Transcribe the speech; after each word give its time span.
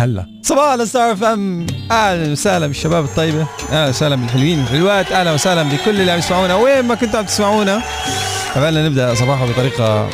هلا. 0.00 0.26
صباح 0.42 0.64
على 0.64 0.86
Star 0.86 1.12
FM. 1.12 1.66
أهلا 1.90 2.32
وسهلا 2.32 2.66
بالشباب 2.66 3.04
الطيبة. 3.04 3.46
أهلا 3.70 3.88
وسهلا 3.88 4.16
بالحلوين 4.16 4.60
الحلوات 4.60 5.12
أهلا 5.12 5.32
وسهلا 5.32 5.62
بكل 5.62 6.00
اللي 6.00 6.12
عم 6.12 6.18
يسمعونا. 6.18 6.54
وين 6.54 6.84
ما 6.84 6.94
كنتوا 6.94 7.18
عم 7.18 7.24
تسمعونا. 7.24 7.82
خلينا 8.54 8.88
نبدأ 8.88 9.14
صباحو 9.14 9.46
بطريقة 9.46 10.10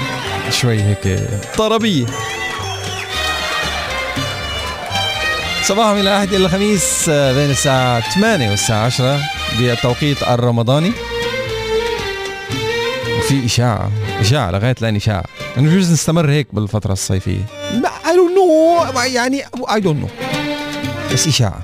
شوي 0.50 0.82
هيك 0.82 1.20
طربية. 1.56 2.06
صباح 5.62 5.86
من 5.86 6.00
الاحد 6.00 6.32
إلى 6.32 6.46
الخميس 6.46 7.10
بين 7.10 7.50
الساعة 7.50 8.14
8 8.14 8.50
والساعة 8.50 8.86
10 8.86 9.20
بالتوقيت 9.58 10.22
الرمضاني. 10.22 10.92
وفي 13.18 13.44
إشاعة 13.44 13.90
إشاعة 14.20 14.50
لغاية 14.50 14.74
الآن 14.80 14.96
إشاعة. 14.96 15.24
إنه 15.58 15.70
بجوز 15.70 15.92
نستمر 15.92 16.30
هيك 16.30 16.48
بالفترة 16.52 16.92
الصيفية. 16.92 17.46
I 17.72 17.80
don't 18.16 18.36
know 18.36 18.84
يعني 19.04 19.42
I 19.74 19.80
don't 19.80 20.00
know 20.00 20.08
بس 21.12 21.26
إشاعة. 21.26 21.60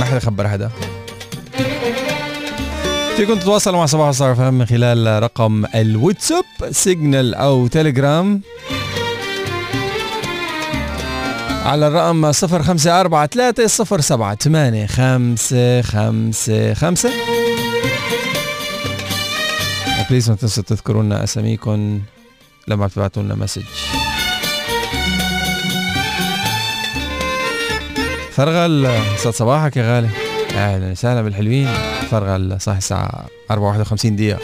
ما 0.00 0.04
حدا 0.04 0.18
خبر 0.18 0.48
حدا. 0.48 0.70
فيكم 3.16 3.38
تتواصلوا 3.38 3.78
مع 3.78 3.86
صباحو 3.86 4.08
الستار 4.08 4.34
FM 4.34 4.54
من 4.54 4.66
خلال 4.66 5.22
رقم 5.22 5.64
الواتساب 5.74 6.44
سيجنال 6.70 7.34
أو 7.34 7.66
تليجرام 7.66 8.40
على 11.64 11.88
الرقم 11.88 12.32
0543 12.32 13.68
078 13.68 14.86
555 14.86 17.10
please 20.10 20.30
ما 20.30 20.36
تنسوا 20.36 20.62
تذكروا 20.62 21.02
لنا 21.02 21.24
أساميكم 21.24 22.00
لما 22.68 22.88
تبعتوا 22.88 23.22
لنا 23.22 23.34
message 23.34 23.62
فرغل 28.34 28.86
أستاذ 28.86 29.30
صباحك 29.30 29.76
يا 29.76 29.94
غالي. 29.94 30.08
أهلا 30.56 30.90
وسهلا 30.90 31.22
بالحلوين. 31.22 31.68
فرغل 32.10 32.60
صح 32.60 32.76
الساعة 32.76 33.26
4:51 33.52 34.16
دقيقة. 34.16 34.38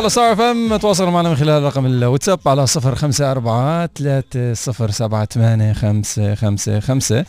على 0.00 0.08
صار 0.08 0.36
فم 0.36 0.76
تواصلوا 0.76 1.10
معنا 1.10 1.28
من 1.28 1.36
خلال 1.36 1.62
رقم 1.62 1.86
الواتساب 1.86 2.38
على 2.46 2.66
054 2.66 3.88
307 3.94 5.72
555 5.72 7.24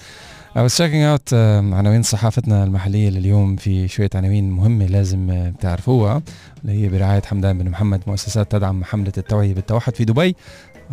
I 0.56 0.60
was 0.60 0.74
checking 0.78 1.04
out 1.04 1.34
عناوين 1.34 2.04
صحافتنا 2.04 2.64
المحلية 2.64 3.10
لليوم 3.10 3.56
في 3.56 3.88
شوية 3.88 4.10
عناوين 4.16 4.52
مهمة 4.52 4.86
لازم 4.86 5.52
تعرفوها. 5.62 6.22
اللي 6.64 6.84
هي 6.84 6.90
برعاية 6.90 7.22
حمدان 7.22 7.58
بن 7.58 7.70
محمد 7.70 8.02
مؤسسات 8.08 8.52
تدعم 8.52 8.84
حملة 8.84 9.14
التوعية 9.18 9.54
بالتوحد 9.54 9.96
في 9.96 10.06
دبي. 10.06 10.36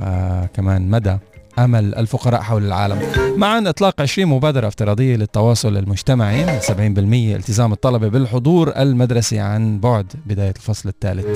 آه 0.02 0.48
كمان 0.54 0.90
مدى 0.90 1.18
أمل 1.58 1.94
الفقراء 1.94 2.40
حول 2.40 2.64
العالم. 2.64 2.98
معا 3.36 3.68
إطلاق 3.68 4.00
20 4.00 4.28
مبادرة 4.28 4.68
افتراضية 4.68 5.16
للتواصل 5.16 5.76
المجتمعي. 5.76 6.60
70% 6.60 7.36
التزام 7.36 7.72
الطلبة 7.72 8.08
بالحضور 8.08 8.72
المدرسي 8.76 9.38
عن 9.38 9.80
بعد 9.80 10.12
بداية 10.26 10.54
الفصل 10.56 10.88
الثالث. 10.88 11.26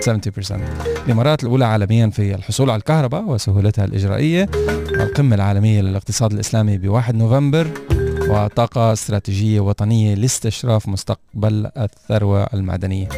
70% 0.00 0.60
الإمارات 1.06 1.42
الأولى 1.42 1.64
عالميا 1.64 2.10
في 2.10 2.34
الحصول 2.34 2.70
على 2.70 2.78
الكهرباء 2.78 3.22
وسهولتها 3.22 3.84
الإجرائية. 3.84 4.48
القمة 5.00 5.34
العالمية 5.36 5.80
للاقتصاد 5.80 6.32
الإسلامي 6.32 6.78
بواحد 6.78 7.14
نوفمبر. 7.14 7.68
وطاقة 8.28 8.92
استراتيجية 8.92 9.60
وطنية 9.60 10.14
لاستشراف 10.14 10.88
مستقبل 10.88 11.70
الثروة 11.76 12.46
المعدنية. 12.54 13.08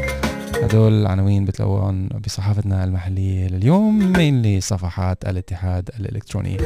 هدول 0.62 0.92
العناوين 0.92 1.44
بتلاقوهم 1.44 2.08
بصحافتنا 2.08 2.84
المحلية 2.84 3.48
لليوم 3.48 3.98
من 3.98 4.42
لصفحات 4.42 5.28
الاتحاد 5.28 5.90
الإلكتروني. 6.00 6.56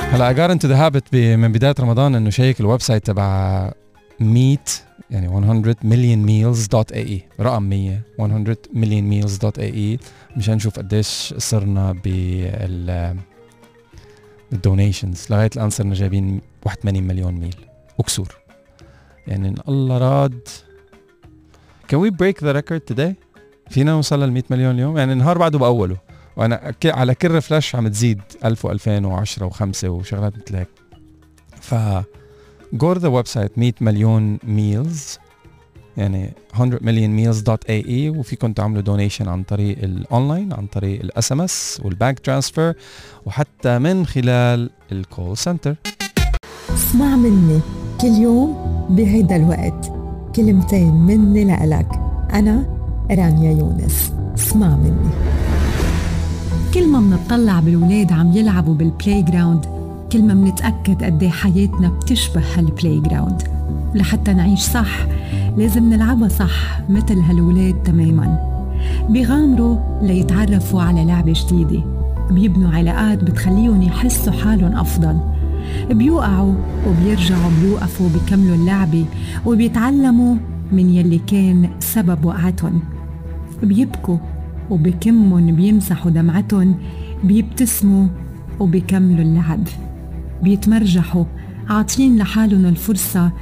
هلا 0.00 0.32
I 0.32 0.36
got 0.36 0.54
into 0.54 0.66
the 0.68 0.76
habit 0.76 1.14
من 1.14 1.52
بداية 1.52 1.74
رمضان 1.80 2.14
إنه 2.14 2.30
شيك 2.30 2.60
ال 2.60 2.80
website 2.80 3.06
تبع 3.06 3.72
ميت 4.20 4.70
يعني 5.10 5.28
100 5.28 5.74
million 5.74 6.28
meals 6.28 6.68
dot 6.70 6.92
ae 6.92 7.22
رقم 7.40 7.62
100 7.62 8.00
100 8.18 8.54
million 8.74 9.26
meals 9.26 9.40
dot 9.40 9.58
ae 9.58 9.98
مشان 10.36 10.54
نشوف 10.54 10.76
قديش 10.78 11.34
صرنا 11.38 11.92
بال 11.92 13.16
ال 14.52 14.59
donations 14.59 15.26
لغاية 15.30 15.50
الآن 15.56 15.70
صرنا 15.70 15.94
جايبين 15.94 16.40
81 16.64 17.02
مليون 17.02 17.34
meal. 17.34 17.56
وكسور. 17.98 18.34
يعني 19.26 19.48
إن 19.48 19.54
الله 19.68 19.98
راد 19.98 20.48
Can 21.88 22.00
we 22.00 22.10
break 22.10 22.40
the 22.40 22.54
record 22.54 22.86
today؟ 22.86 23.14
فينا 23.70 23.92
نوصل 23.92 24.22
لل 24.22 24.32
100 24.32 24.42
مليون 24.50 24.74
اليوم؟ 24.74 24.98
يعني 24.98 25.12
النهار 25.12 25.38
بعده 25.38 25.58
بأوله. 25.58 25.96
وأنا 26.36 26.74
على 26.84 27.14
كل 27.14 27.30
refresh 27.30 27.76
عم 27.76 27.88
تزيد 27.88 28.20
1000 28.44 28.66
و2010 28.66 29.42
و5 29.42 29.84
وشغلات 29.84 30.32
مثل 30.38 30.56
هيك. 30.56 30.68
ف 31.60 31.74
go 32.72 32.92
the 32.92 33.08
website 33.08 33.58
100 33.58 33.72
مليون 33.80 34.38
meals 34.44 35.18
يعني 35.96 36.32
100 36.58 36.78
مليون 36.82 37.10
meals 37.10 37.40
dot 37.40 37.64
ae 37.64 38.10
وفيكم 38.10 38.52
تعملوا 38.52 38.82
donation 38.82 39.28
عن 39.28 39.42
طريق 39.42 39.78
الاونلاين 39.82 40.52
عن 40.52 40.66
طريق 40.66 41.00
ال 41.00 41.32
SMS 41.32 41.80
وال 41.84 41.95
bank 41.95 42.18
transfer 42.18 42.74
وحتى 43.26 43.78
من 43.78 44.06
خلال 44.06 44.70
ال 44.92 45.01
call 45.01 45.36
center 45.36 45.74
اسمع 46.74 47.16
مني 47.16 47.60
كل 48.00 48.06
يوم 48.06 48.86
بهيدا 48.90 49.36
الوقت. 49.36 50.03
كلمتين 50.36 50.94
مني 50.94 51.44
لإلك. 51.44 52.00
أنا 52.32 52.64
رانيا 53.10 53.52
يونس. 53.52 54.12
اسمع 54.38 54.76
مني. 54.76 55.10
كل 56.74 56.88
ما 56.88 57.00
منطلع 57.00 57.60
بالولاد 57.60 58.12
عم 58.12 58.32
يلعبوا 58.32 58.74
بال 58.74 59.22
playground 59.22 59.64
كل 60.12 60.22
ما 60.22 60.34
منتأكد 60.34 61.04
قد 61.04 61.24
حياتنا 61.24 61.88
بتشبه 61.88 62.42
هال 62.56 63.00
playground 63.00 63.42
ولحتى 63.94 64.32
نعيش 64.32 64.60
صح 64.60 65.06
لازم 65.56 65.90
نلعبها 65.90 66.28
صح 66.28 66.80
مثل 66.88 67.18
هالولاد 67.18 67.82
تماما. 67.82 68.38
بيغامروا 69.08 69.76
ليتعرفوا 70.02 70.82
على 70.82 71.04
لعبة 71.04 71.34
جديدة. 71.46 71.84
بيبنوا 72.30 72.70
علاقات 72.70 73.24
بتخليهم 73.24 73.82
يحسوا 73.82 74.32
حالهم 74.32 74.76
أفضل. 74.76 75.18
بيوقعوا 75.90 76.54
وبيرجعوا 76.86 77.50
بيوقفوا 77.62 78.08
بيكملوا 78.08 78.56
اللعبة 78.56 79.04
وبيتعلموا 79.46 80.36
من 80.72 80.90
يلي 80.90 81.20
كان 81.26 81.70
سبب 81.80 82.24
وقعتهم. 82.24 82.82
بيبكوا 83.62 84.18
وبكمهم 84.70 85.56
بيمسحوا 85.56 86.10
دمعتهم 86.10 86.74
بيبتسموا 87.24 88.06
وبيكملوا 88.60 89.22
اللعب. 89.22 89.68
بيتمرجحوا 90.42 91.24
عاطين 91.68 92.16
لحالهم 92.18 92.66
الفرصة 92.66 93.32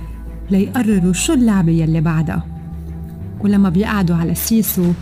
ليقرروا 0.51 1.13
شو 1.13 1.33
اللعبة 1.33 1.73
يلي 1.73 2.01
بعدها. 2.01 2.47
ولما 3.41 3.69
بيقعدوا 3.69 4.17
على 4.17 4.33
ال 4.33 4.41
seesaw 4.41 4.93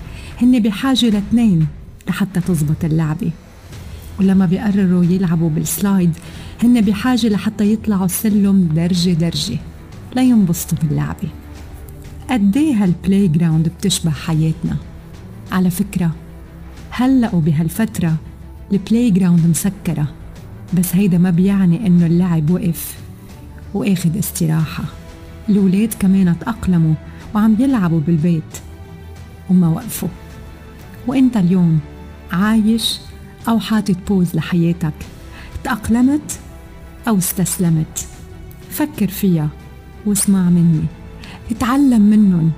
هن 0.43 0.59
بحاجة 0.59 1.07
لاثنين 1.07 1.67
لحتى 2.09 2.41
تزبط 2.41 2.85
اللعبة. 2.85 3.31
ولما 4.21 4.47
بيقرروا 4.47 5.05
يلعبوا 5.05 5.51
بال 5.51 5.68
slide 5.68 6.11
هن 6.63 6.81
بحاجة 6.81 7.29
لحتى 7.29 7.73
يطلعوا 7.73 8.05
السلم 8.05 8.69
درجة 8.75 9.11
درجة 9.11 9.59
لينبسطوا 10.17 10.79
باللعبة. 10.79 11.29
قد 12.31 12.57
إيه 12.57 12.75
هال 12.85 13.29
playground 13.29 13.69
بتشبه 13.69 14.11
حياتنا؟ 14.11 14.77
على 15.53 15.71
فكرة 15.71 16.11
هلأ 16.91 17.35
وبهالفترة 17.35 18.17
ال 18.73 19.11
playground 19.11 19.47
مسكرة 19.47 20.07
بس 20.75 20.97
هيدا 20.97 21.19
ما 21.19 21.31
بيعني 21.31 21.87
إنه 21.87 22.07
اللعب 22.07 22.51
وقف 22.51 22.99
واخد 23.75 24.17
استراحة. 24.17 24.85
الولاد 25.49 25.95
كمان 26.01 26.39
تأقلموا 26.39 26.95
وعم 27.35 27.57
يلعبوا 27.59 28.01
بالبيت 28.01 28.59
وما 29.51 29.69
وقفوا. 29.69 30.09
وإنت 31.07 31.37
اليوم 31.37 31.81
عايش 32.33 32.99
أو 33.49 33.61
حاطط 33.61 33.97
بوز 34.09 34.35
لحياتك؟ 34.35 34.95
تأقلمت؟ 35.65 36.41
أو 37.09 37.19
استسلمت. 37.19 38.07
فكر 38.71 39.09
فيها 39.09 39.49
واسمع 40.07 40.51
مني. 40.51 40.85
اتعلم 41.51 42.03
منهم. 42.03 42.51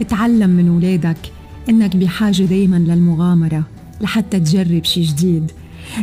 اتعلم 0.00 0.50
من 0.50 0.68
ولادك 0.68 1.32
إنك 1.68 1.96
بحاجة 1.96 2.42
دايما 2.42 2.76
للمغامرة 2.76 3.64
لحتى 4.00 4.40
تجرب 4.40 4.84
شي 4.84 5.02
جديد. 5.02 5.52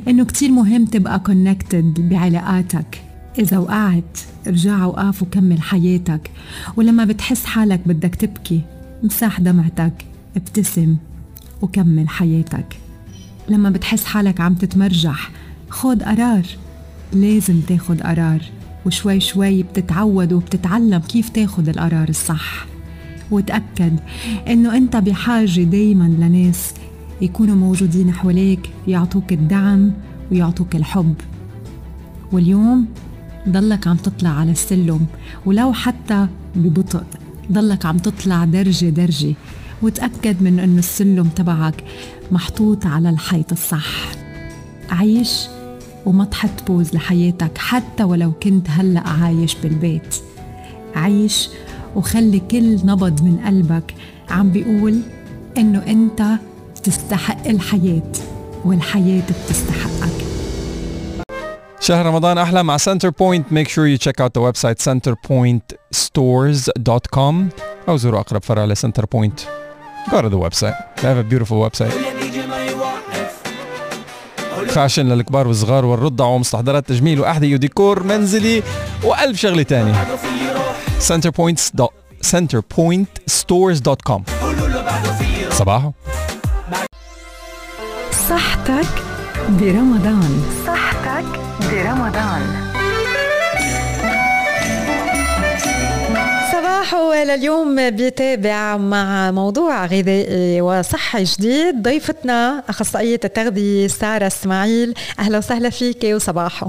إنه 0.07 0.25
كتير 0.25 0.51
مهم 0.51 0.85
تبقى 0.85 1.19
كونكتد 1.19 2.09
بعلاقاتك. 2.09 3.01
إذا 3.39 3.57
وقعت 3.57 4.19
ارجع 4.47 4.85
وقاف 4.85 5.21
وكمل 5.21 5.61
حياتك. 5.61 6.31
ولما 6.75 7.05
بتحس 7.05 7.45
حالك 7.45 7.81
بدك 7.85 8.15
تبكي 8.15 8.61
مساح 9.03 9.41
دمعتك 9.41 10.05
ابتسم 10.35 10.95
وكمل 11.61 12.09
حياتك. 12.09 12.77
لما 13.49 13.69
بتحس 13.69 14.05
حالك 14.05 14.41
عم 14.41 14.53
تتمرجح 14.53 15.31
خد 15.69 16.03
قرار. 16.03 16.45
لازم 17.13 17.61
تاخد 17.61 18.01
قرار 18.01 18.41
وشوي 18.85 19.19
شوي 19.19 19.63
بتتعود 19.63 20.33
وبتتعلم 20.33 20.99
كيف 20.99 21.29
تاخد 21.29 21.69
القرار 21.69 22.09
الصح. 22.09 22.65
وتأكد 23.31 23.99
إنه 24.47 24.77
أنت 24.77 24.95
بحاجة 24.95 25.61
دايما 25.61 26.03
لناس 26.03 26.73
يكونوا 27.21 27.55
موجودين 27.55 28.13
حواليك 28.13 28.69
يعطوك 28.87 29.33
الدعم 29.33 29.91
ويعطوك 30.31 30.75
الحب. 30.75 31.15
واليوم 32.31 32.85
ضلك 33.49 33.87
عم 33.87 33.97
تطلع 33.97 34.29
على 34.29 34.51
السلم 34.51 35.05
ولو 35.45 35.73
حتى 35.73 36.27
ببطء 36.55 37.03
ضلك 37.51 37.85
عم 37.85 37.97
تطلع 37.97 38.45
درجة 38.45 38.85
درجة. 38.85 39.33
وتأكد 39.81 40.43
من 40.43 40.59
أنه 40.59 40.79
السلم 40.79 41.27
تبعك 41.27 41.83
محطوط 42.31 42.85
على 42.85 43.09
الحيط 43.09 43.51
الصح. 43.51 44.11
عيش 44.89 45.47
وما 46.07 46.25
تحط 46.25 46.67
بوز 46.67 46.93
لحياتك 46.93 47.57
حتى 47.57 48.03
ولو 48.03 48.31
كنت 48.43 48.67
هلأ 48.69 49.03
عايش 49.07 49.55
بالبيت. 49.55 50.15
عيش 50.95 51.49
وخلي 51.95 52.39
كل 52.39 52.85
نبض 52.85 53.23
من 53.23 53.39
قلبك 53.45 53.93
عم 54.29 54.51
بيقول 54.51 55.01
إنه 55.57 55.83
أنت 55.87 56.23
تستحق 56.83 57.47
الحياة 57.47 58.11
والحياة 58.65 59.21
بتستحقك. 59.21 60.25
شهر 61.79 62.05
رمضان 62.05 62.37
أحلى 62.37 62.63
مع 62.63 62.77
سنتر 62.77 63.09
بوينت 63.09 63.51
make 63.51 63.67
sure 63.67 63.87
you 63.87 63.97
check 63.97 64.21
out 64.21 64.37
the 64.37 64.43
website 64.43 64.81
centerpointstores.com 64.81 67.35
أو 67.89 67.97
زوروا 67.97 68.19
أقرب 68.19 68.43
فرع 68.43 68.65
لسنتر 68.65 69.05
بوينت 69.05 69.39
go 70.09 70.21
to 70.21 70.29
the 70.29 70.39
website. 70.39 70.95
They 70.95 71.01
have 71.01 71.17
a 71.17 71.23
beautiful 71.23 71.69
website. 71.69 72.16
fashion 74.77 75.05
للكبار 75.05 75.47
والصغار 75.47 75.85
والرضع 75.85 76.25
ومستحضرات 76.25 76.87
تجميل 76.87 77.19
وأحذية 77.19 77.53
وديكور 77.53 78.03
منزلي 78.03 78.63
وألف 79.03 79.39
شغلة 79.39 79.63
تانية. 79.63 80.07
center 81.07 81.31
points 81.31 81.71
dot 81.81 81.93
centerpointstores.com 82.31 84.21
صباحو. 85.49 85.91
صحتك 88.29 88.87
برمضان. 89.49 90.43
صحتك 90.67 91.25
برمضان. 91.71 92.76
صباحو 96.67 97.13
لليوم 97.13 97.89
بيتابع 97.89 98.77
مع 98.77 99.31
موضوع 99.31 99.85
غذائي 99.85 100.61
وصحي 100.61 101.23
جديد. 101.23 101.81
ضيفتنا 101.81 102.63
أخصائية 102.69 103.19
التغذية 103.25 103.87
سارة 103.87 104.27
إسماعيل. 104.27 104.93
أهلا 105.19 105.37
وسهلا 105.37 105.69
فيك 105.69 106.03
وصباحو. 106.03 106.67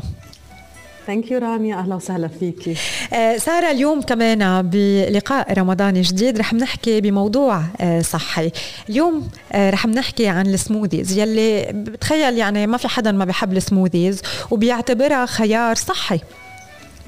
thank 1.07 1.31
you 1.31 1.39
رامي 1.39 1.75
أهلا 1.75 1.95
وسهلا 1.95 2.29
فيكي. 2.29 2.75
آه، 3.13 3.37
سارة 3.37 3.71
اليوم 3.71 4.01
كمان 4.01 4.71
بلقاء 4.71 5.59
رمضاني 5.59 6.03
جديد. 6.03 6.39
رح 6.39 6.55
نحكي 6.55 7.01
بموضوع 7.01 7.63
آه، 7.81 8.01
صحي. 8.01 8.51
اليوم 8.89 9.29
آه، 9.53 9.71
رح 9.71 9.87
نحكي 9.87 10.29
عن 10.29 10.47
ال 10.47 10.53
smoothies. 10.53 11.19
يلي 11.19 11.67
بتخيل 11.73 12.39
يعني 12.39 12.67
ما 12.67 12.77
في 12.77 12.89
حدا 12.89 13.13
ما 13.13 13.25
بحب 13.25 13.53
ال 13.53 13.60
smoothies 13.60 14.23
وبيعتبرها 14.51 15.27
خيار 15.27 15.75
صحي. 15.75 16.19
صح. 16.19 16.48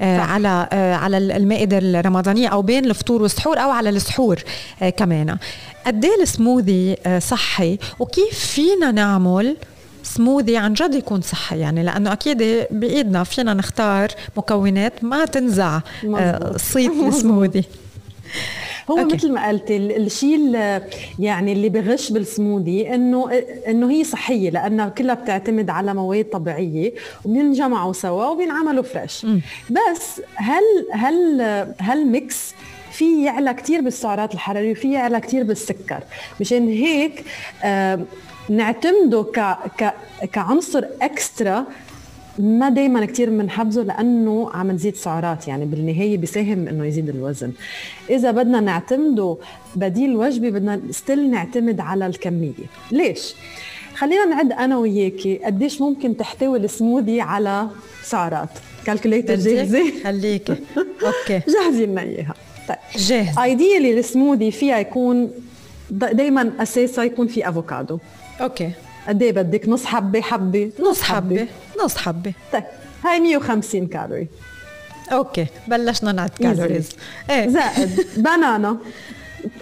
على 0.01 0.67
على 1.01 1.17
المائدة 1.17 1.77
الرمضانية 1.77 2.47
أو 2.47 2.61
بين 2.61 2.85
الفطور 2.85 3.21
والسحور 3.21 3.59
أو 3.59 3.69
على 3.69 3.89
السحور 3.89 4.39
كمان. 4.97 5.37
قد 5.85 6.05
إيه 6.05 6.21
السموذي 6.21 6.95
صحي؟ 7.19 7.77
وكيف 7.99 8.39
فينا 8.39 8.91
نعمل 8.91 9.57
سموذي 10.03 10.57
عن 10.57 10.73
جد 10.73 10.95
يكون 10.95 11.21
صحي؟ 11.21 11.59
يعني 11.59 11.83
لأنه 11.83 12.13
أكيد 12.13 12.67
بإيدنا 12.71 13.23
فينا 13.23 13.53
نختار 13.53 14.11
مكونات 14.37 15.03
ما 15.03 15.25
تنزع 15.25 15.79
آه، 16.15 16.57
صيت 16.57 16.91
السموذي. 17.07 17.63
هو 18.91 18.99
okay. 18.99 19.15
مثل 19.15 19.31
ما 19.31 19.47
قلتي 19.47 19.77
الشيء 19.77 20.57
يعني 21.19 21.53
اللي 21.53 21.69
بغش 21.69 22.11
بالسموذي 22.11 22.95
إنه 22.95 23.31
إنه 23.67 23.91
هي 23.91 24.03
صحية 24.03 24.49
لانها 24.49 24.89
كلها 24.89 25.15
بتعتمد 25.15 25.69
على 25.69 25.93
مواد 25.93 26.25
طبيعية 26.25 26.93
وبينجمعوا 27.25 27.93
سوا 27.93 28.25
وبينعملوا 28.25 28.83
fresh 28.83 29.25
م. 29.25 29.39
بس 29.69 30.21
هال 30.35 30.63
هال 30.93 31.41
هال 31.79 32.07
mix 32.07 32.53
في 32.91 33.23
يعلى 33.23 33.53
كثير 33.53 33.81
بالسعرات 33.81 34.33
الحرارية 34.33 34.71
وفي 34.71 34.91
يعلى 34.91 35.19
كثير 35.19 35.43
بالسكر 35.43 35.99
مشان 36.39 36.67
هيك 36.67 37.23
آه 37.63 37.99
نعتمده 38.49 39.23
ك 39.23 39.57
ك 39.83 39.93
كعنصر 40.31 40.83
extra 41.01 41.65
ما 42.39 42.69
دائما 42.69 43.05
كثير 43.05 43.29
بنحبذه 43.29 43.81
لأنه 43.81 44.49
عم 44.53 44.71
نزيد 44.71 44.95
سعرات 44.95 45.47
يعني 45.47 45.65
بالنهاية 45.65 46.17
بيساهم 46.17 46.67
إنه 46.67 46.85
يزيد 46.85 47.09
الوزن. 47.09 47.51
إذا 48.09 48.31
بدنا 48.31 48.59
نعتمده 48.59 49.37
بديل 49.75 50.15
وجبه 50.15 50.49
بدنا 50.49 50.81
still 50.91 51.31
نعتمد 51.31 51.79
على 51.79 52.07
الكمية. 52.07 52.51
ليش؟ 52.91 53.35
خلينا 53.95 54.25
نعد 54.25 54.51
أنا 54.51 54.77
وياكي. 54.77 55.37
قديش 55.37 55.81
ممكن 55.81 56.17
تحتوي 56.17 56.59
السموذي 56.59 57.21
على 57.21 57.67
سعرات؟ 58.03 58.49
calculator 58.85 59.35
جاهزة؟ 59.35 60.03
خليكي. 60.03 60.55
okay. 60.77 61.41
جهزي 61.53 61.85
لنا 61.85 62.01
إياها. 62.01 62.33
طيب. 62.67 62.77
جاهز 62.97 63.39
ideally 63.39 63.99
ال 63.99 64.05
smoothie 64.05 64.51
فيها 64.51 64.79
يكون 64.79 65.31
دائما 65.91 66.51
أساسها 66.59 67.03
يكون 67.03 67.27
في 67.27 67.49
أفوكادو. 67.49 67.99
okay. 68.41 68.71
قد 69.07 69.23
إيه 69.23 69.31
بدك؟ 69.31 69.69
نص 69.69 69.85
حبة 69.85 70.21
حبة. 70.21 70.71
نص 70.79 71.01
حبة. 71.01 71.47
نص 71.85 71.97
حبة. 71.97 72.33
طيب 72.53 72.63
هاي 73.05 73.19
150 73.19 73.87
calorie. 73.87 74.27
okay 75.11 75.45
بلشنا 75.67 76.11
نعد 76.11 76.29
calories. 76.29 76.89
إيه. 77.29 77.47
زائد 77.47 77.89
banana. 78.17 78.77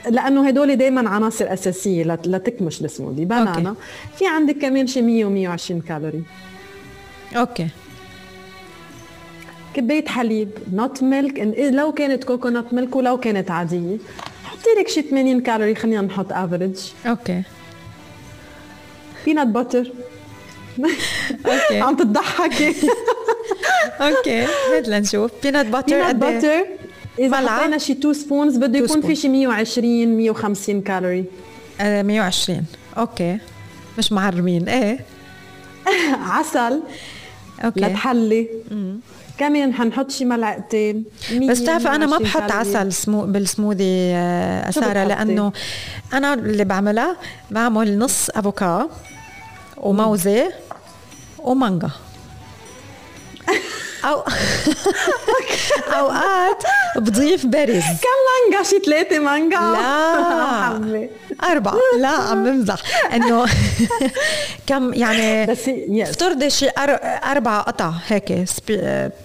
لأنه 0.10 0.48
هدول 0.48 0.76
دائما 0.76 1.10
عناصر 1.10 1.54
أساسية 1.54 2.04
لتكمش 2.04 2.82
ال 2.82 2.86
smoothie. 2.86 3.26
banana. 3.26 3.70
okay. 3.70 3.80
في 4.18 4.28
عندك 4.28 4.56
كمان 4.58 4.88
شي 4.88 5.02
100 5.02 5.26
و 5.26 5.30
120 5.30 5.82
calorie. 5.82 6.24
okay. 7.36 7.68
كبايه 9.74 10.06
حليب 10.06 10.50
nut 10.74 11.04
milk 11.04 11.40
لو 11.74 11.92
كانت 11.94 12.24
coconut 12.24 12.74
milk 12.74 12.96
ولو 12.96 13.18
كانت 13.18 13.52
عادية. 13.52 13.98
حطي 14.44 14.70
لك 14.80 14.88
شي 14.88 15.02
80 15.02 15.42
كالوري 15.42 15.76
خلينا 15.76 16.02
نحط 16.02 16.34
average 16.34 16.78
okay. 17.06 17.42
peanut 19.30 19.48
butter 19.48 19.92
okay 21.46 21.80
عم 21.82 21.96
تضحكي 21.96 22.76
okay 24.02 24.46
هات 24.74 24.88
لنشوف. 24.88 25.32
peanut 25.44 25.66
butter 25.66 25.96
peanut 25.96 26.16
butter 26.16 26.66
إذا 27.20 27.38
حطينا 27.38 27.78
شي 27.78 27.94
2 27.94 28.14
spoons 28.14 28.58
بده 28.58 28.80
يكون 28.80 29.02
في 29.02 29.16
شي 29.16 29.30
120 29.30 30.18
150 30.18 30.82
كالوري 30.82 31.26
آه 31.82 32.02
120 32.02 32.66
okay 32.98 33.38
مش 33.98 34.12
معرمين. 34.12 34.70
إيه؟ 34.70 35.00
عسل. 36.34 36.82
okay 37.66 37.80
لتحلي. 37.80 38.48
كمان 39.38 39.74
حنحط 39.74 40.12
شي 40.12 40.26
ملعقتين. 40.26 41.04
بس 41.50 41.60
بتعرفي 41.60 41.88
أنا 41.88 42.06
ما 42.06 42.18
بحط 42.18 42.52
عسل 42.52 42.94
سمو 42.94 43.22
بالسموذي 43.22 44.12
آه، 44.14 44.72
ساره 44.72 45.04
لأنه 45.04 45.52
أنا 46.14 46.34
اللي 46.34 46.64
بعملها 46.64 47.18
بعمل 47.52 48.00
نص 48.00 48.30
أفوكا. 48.30 48.90
وموزه 49.80 50.54
ومانجا 51.40 51.90
أو 54.06 54.24
اوقات 56.00 56.64
بضيف 56.96 57.46
بارز 57.46 57.84
كم 57.84 58.18
مانجا 58.52 58.70
شي 58.70 58.80
ثلاثة 58.80 59.20
مانجا 59.20 59.58
لا 59.58 61.10
أربعة 61.44 61.78
لا 62.00 62.08
عم 62.08 62.44
بمزح 62.44 62.78
إنه 63.14 63.46
كم 64.68 64.94
يعني 64.94 65.46
بس 65.46 65.70
افترضي 65.92 66.50
شي 66.50 66.70
أربعة 67.24 67.62
قطع 67.62 67.94
هيك 68.08 68.46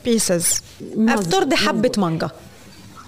pieces 0.05 0.61
افترضي 1.09 1.57
حبة 1.57 1.93
مانجا 1.99 2.31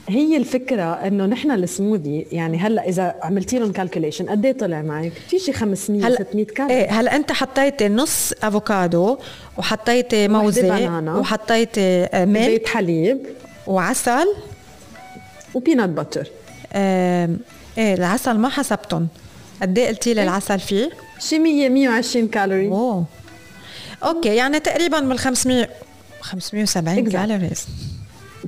هي 0.08 0.36
الفكرة 0.36 0.82
إنه 0.82 1.26
نحن 1.26 1.50
السموذي 1.50 2.26
يعني 2.32 2.58
هلأ 2.58 2.88
إذا 2.88 3.14
عملتي 3.22 3.58
لهم 3.58 3.72
calculation 3.72 4.28
قد 4.28 4.46
إيه 4.46 4.52
طلع 4.52 4.82
معك؟ 4.82 5.12
في 5.28 5.38
شي 5.38 5.52
500 5.52 6.06
هل 6.06 6.14
600 6.14 6.44
كالوري 6.46 6.74
إيه 6.74 6.90
هلأ 7.00 7.16
أنت 7.16 7.32
حطيتي 7.32 7.88
نص 7.88 8.32
أفوكادو 8.42 9.18
وحطيتي 9.58 10.28
موزة 10.28 11.18
وحطيتي 11.18 12.08
milk 12.14 12.50
بيت 12.50 12.68
حليب. 12.68 13.18
وعسل. 13.66 14.26
و 15.54 15.59
peanut 15.59 15.88
butter 15.88 16.28
إيه, 16.74 17.30
إيه 17.78 17.94
العسل 17.94 18.38
ما 18.38 18.48
حسبتهم. 18.48 19.08
قد 19.62 19.78
إيه 19.78 19.88
قلتي 19.88 20.14
لي 20.14 20.20
إيه؟ 20.20 20.28
العسل 20.28 20.60
فيه؟ 20.60 20.90
شي 21.18 21.38
100 21.38 21.68
120 21.68 22.28
كالوري 22.28 22.68
أوه. 22.68 23.04
okay 24.04 24.34
يعني 24.34 24.60
تقريبا 24.60 25.00
من 25.00 25.18
500 25.18 25.68
570 26.20 27.10
calories 27.10 27.66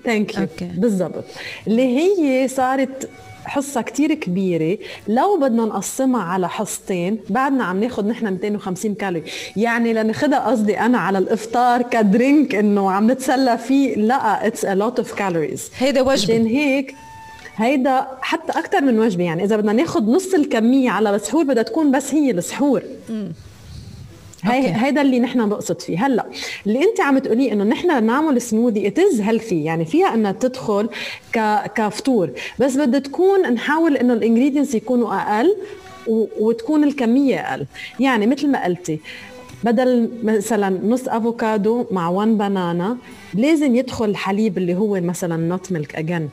thank 0.05 0.39
you 0.39 0.47
بالضبط. 0.77 1.25
اللي 1.67 1.99
هي 1.99 2.49
صارت 2.49 3.09
حصة 3.45 3.83
كتير 3.83 4.15
كبيرة. 4.15 4.79
لو 5.09 5.39
بدنا 5.41 5.65
نقسمها 5.65 6.23
على 6.23 6.49
حصتين 6.49 7.19
بعدنا 7.31 7.65
عم 7.65 7.81
ناخد 7.81 8.07
نحن 8.07 8.33
250 8.33 8.95
كالوري. 8.95 9.25
يعني 9.57 9.93
لناخدها 9.93 10.39
قصدي 10.39 10.81
أنا 10.81 10.99
على 10.99 11.19
الإفطار 11.19 11.83
ك 11.83 11.95
drink 11.95 12.55
إنه 12.55 12.91
عم 12.91 13.11
نتسلى 13.11 13.59
فيه 13.59 13.95
لا 13.97 14.47
it's 14.47 14.65
a 14.65 14.75
lot 14.75 14.99
of 14.99 15.15
calories 15.15 15.71
هيدا 15.79 16.01
وجبة. 16.01 16.13
عشان 16.13 16.47
هيك 16.47 16.95
هيدا 17.57 18.07
حتى 18.21 18.53
أكثر 18.53 18.81
من 18.81 18.99
وجبة. 18.99 19.25
يعني 19.25 19.45
إذا 19.45 19.57
بدنا 19.57 19.73
ناخد 19.73 20.09
نص 20.09 20.35
الكمية 20.35 20.91
على 20.91 21.17
السحور 21.17 21.45
بدها 21.45 21.63
تكون 21.63 21.91
بس 21.91 22.15
هي 22.15 22.31
السحور. 22.31 22.83
هي 24.43 24.85
هيدا 24.85 25.01
اللي 25.01 25.21
نحن 25.21 25.39
نقصد 25.39 25.81
فيه. 25.81 26.07
هلأ 26.07 26.27
اللي 26.67 26.85
انت 26.85 27.01
عم 27.01 27.19
تقوليه 27.19 27.53
إنه 27.53 27.65
نحن 27.65 28.05
نعمل 28.05 28.41
smoothie 28.41 28.87
it's 28.89 29.21
healthy 29.21 29.65
يعني 29.65 29.85
فيها 29.85 30.15
إنها 30.15 30.33
تدخل 30.33 30.89
ك 31.33 31.39
كفطور. 31.75 32.31
بس 32.61 32.77
بدها 32.77 33.01
تكون 33.01 33.53
نحاول 33.53 33.97
إنه 33.97 34.13
ال 34.13 34.18
ingredients 34.18 34.75
يكونوا 34.75 35.15
أقل 35.15 35.57
وتكون 36.41 36.85
الكمية 36.85 37.41
أقل. 37.41 37.67
يعني 38.01 38.27
مثل 38.27 38.49
ما 38.49 38.65
قلتي 38.65 39.01
بدل 39.65 40.11
مثلا 40.23 40.69
نص 40.89 41.09
أفوكادو 41.09 41.87
مع 41.91 42.09
1 42.09 42.29
banana 42.29 42.97
لازم 43.35 43.75
يدخل 43.75 44.05
الحليب 44.05 44.59
اللي 44.59 44.75
هو 44.75 45.01
مثلا 45.01 45.37
nut 45.37 45.73
milk 45.73 45.95
again 45.97 46.29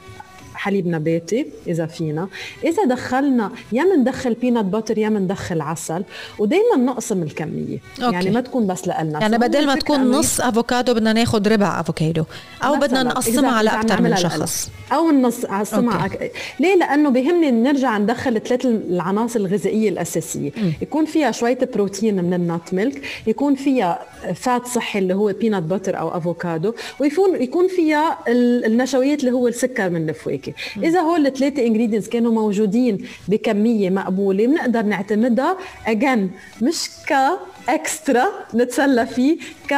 حليب 0.65 0.87
نباتي 0.87 1.45
إذا 1.67 1.85
فينا. 1.85 2.27
إذا 2.63 2.85
دخلنا 2.85 3.51
يا 3.71 3.83
بندخل 3.83 4.33
peanut 4.33 4.65
butter 4.65 4.97
يا 4.97 5.09
بندخل 5.09 5.61
عسل. 5.61 6.03
ودائما 6.39 6.75
نقسم 6.77 7.23
الكمية. 7.23 7.77
okay. 8.03 8.13
يعني 8.13 8.29
ما 8.29 8.41
تكون 8.41 8.67
بس 8.67 8.87
لنا 8.87 9.19
يعني 9.21 9.37
بدل 9.37 9.67
ما 9.67 9.75
تكون 9.75 10.11
نص 10.11 10.41
أفوكادو 10.41 10.93
بدنا 10.93 11.13
ناخذ 11.13 11.47
ربع 11.47 11.79
أفوكادو. 11.79 12.23
أو 12.63 12.75
بدنا 12.75 13.03
نقسمها 13.03 13.51
على 13.51 13.69
أكثر 13.69 14.01
من 14.01 14.15
شخص. 14.15 14.69
أو 14.91 15.09
النص 15.09 15.45
قسمها 15.45 16.05
أك... 16.05 16.31
ليه؟ 16.59 16.75
لأنه 16.75 17.09
بيهمني 17.09 17.51
نرجع 17.51 17.97
ندخل 17.97 18.41
ثلاث 18.41 18.65
العناصر 18.65 19.39
الغذائية 19.39 19.89
الأساسية. 19.89 20.49
م. 20.49 20.71
يكون 20.81 21.05
فيها 21.05 21.31
شوية 21.31 21.59
بروتين 21.73 22.23
من 22.23 22.33
ال 22.33 22.43
nut 22.43 22.73
milk 22.73 23.01
يكون 23.27 23.55
فيها 23.55 24.05
fat 24.35 24.67
صحي 24.67 24.99
اللي 24.99 25.13
هو 25.13 25.33
peanut 25.33 25.63
butter 25.63 25.99
أو 25.99 26.17
أفوكادو 26.17 26.73
ويكون 26.99 27.41
يكون 27.41 27.67
فيها 27.67 28.17
النشويات 28.27 29.19
اللي 29.19 29.31
هو 29.31 29.47
السكر 29.47 29.89
من 29.89 30.09
الفواكه. 30.09 30.53
إذا 30.83 30.99
هول 30.99 31.27
الثلاثة 31.27 31.65
ingredients 31.65 32.09
كانوا 32.09 32.31
موجودين 32.31 33.07
بكمية 33.27 33.89
مقبولة 33.89 34.45
بنقدر 34.45 34.81
نعتمدها 34.81 35.57
again 35.87 36.31
مش 36.61 36.89
ك 37.07 37.27
extra 37.27 38.25
نتسلى 38.55 39.05
فيه 39.05 39.37
ك 39.69 39.73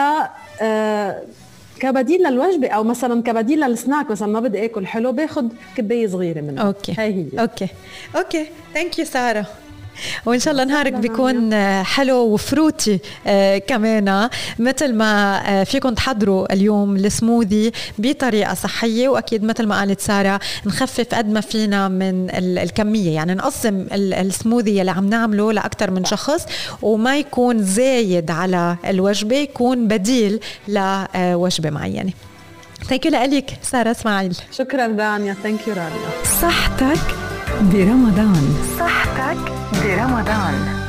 آه 0.61 1.23
كبديل 1.79 2.23
للوجبة 2.23 2.67
أو 2.67 2.83
مثلا 2.83 3.23
كبديل 3.23 3.59
للسناك 3.59 4.11
مثلا 4.11 4.27
ما 4.27 4.39
بدي 4.39 4.65
آكل 4.65 4.87
حلو 4.87 5.11
باخذ 5.11 5.45
كباية 5.77 6.07
صغيرة 6.07 6.41
منه 6.41 6.61
okay. 6.61 6.91
هي 6.97 7.13
هي. 7.13 7.25
okay. 7.39 7.67
okay. 8.15 8.45
thank 8.73 8.99
you 8.99 9.05
ساره 9.05 9.45
وإن 10.25 10.39
شاء 10.39 10.51
الله 10.51 10.63
نهارك 10.63 10.93
بيكون 10.93 11.55
حلو 11.83 12.17
و 12.17 12.29
fruity 12.29 12.99
آه، 13.27 13.57
كمان. 13.57 14.29
مثل 14.59 14.93
ما 14.93 15.41
آه، 15.49 15.63
فيكم 15.63 15.93
تحضروا 15.93 16.53
اليوم 16.53 16.95
السموذي 16.95 17.71
بطريقة 17.97 18.53
صحية 18.53 19.09
وأكيد 19.09 19.43
مثل 19.43 19.65
ما 19.65 19.79
قالت 19.79 19.99
سارة 19.99 20.39
نخفف 20.65 21.15
قد 21.15 21.29
ما 21.29 21.41
فينا 21.41 21.87
من 21.87 22.27
الكمية. 22.33 23.15
يعني 23.15 23.33
نقسم 23.33 23.87
السموذي 23.91 24.81
اللي 24.81 24.91
عم 24.91 25.09
نعمله 25.09 25.53
لأكثر 25.53 25.91
من 25.91 26.05
شخص 26.05 26.45
وما 26.81 27.17
يكون 27.17 27.63
زايد 27.63 28.31
على 28.31 28.75
الوجبة 28.85 29.35
يكون 29.35 29.87
بديل 29.87 30.39
لوجبه 30.67 31.69
معينة. 31.69 32.11
thank 32.89 33.05
you 33.05 33.11
لك 33.11 33.57
سارة 33.61 33.91
إسماعيل. 33.91 34.37
شكرا 34.51 34.87
رانيا 34.87 35.35
thank 35.43 35.67
you 35.67 35.73
رانيا. 35.73 36.09
صحتك 36.41 37.36
برمضان. 37.61 38.55
صحتك 38.79 39.37
برمضان. 39.83 40.86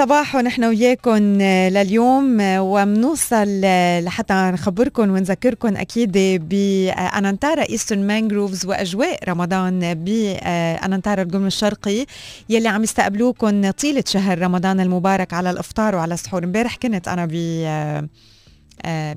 صباح 0.00 0.34
ونحن 0.34 0.64
وياكم 0.64 1.38
آه، 1.40 1.68
لليوم 1.68 2.40
آه، 2.40 2.62
ومنوصل 2.62 3.60
آه، 3.64 4.00
لحتى 4.00 4.34
نخبركم 4.34 5.10
ونذكركم 5.10 5.76
أكيد 5.76 6.12
بأنانتارا 6.48 7.62
Eastern 7.62 8.06
Mangroves 8.06 8.66
وأجواء 8.66 9.28
رمضان 9.28 9.94
بأنانتارا 9.94 11.22
القرم 11.22 11.46
الشرقي. 11.46 12.06
يلي 12.48 12.68
عم 12.68 12.82
يستقبلوكم 12.82 13.70
طيلة 13.70 14.04
شهر 14.06 14.38
رمضان 14.38 14.80
المبارك 14.80 15.32
على 15.32 15.50
الأفطار 15.50 15.94
وعلى 15.94 16.14
السحور. 16.14 16.44
امبارح 16.44 16.76
كنت 16.76 17.08
أنا 17.08 17.26
ب 17.26 17.32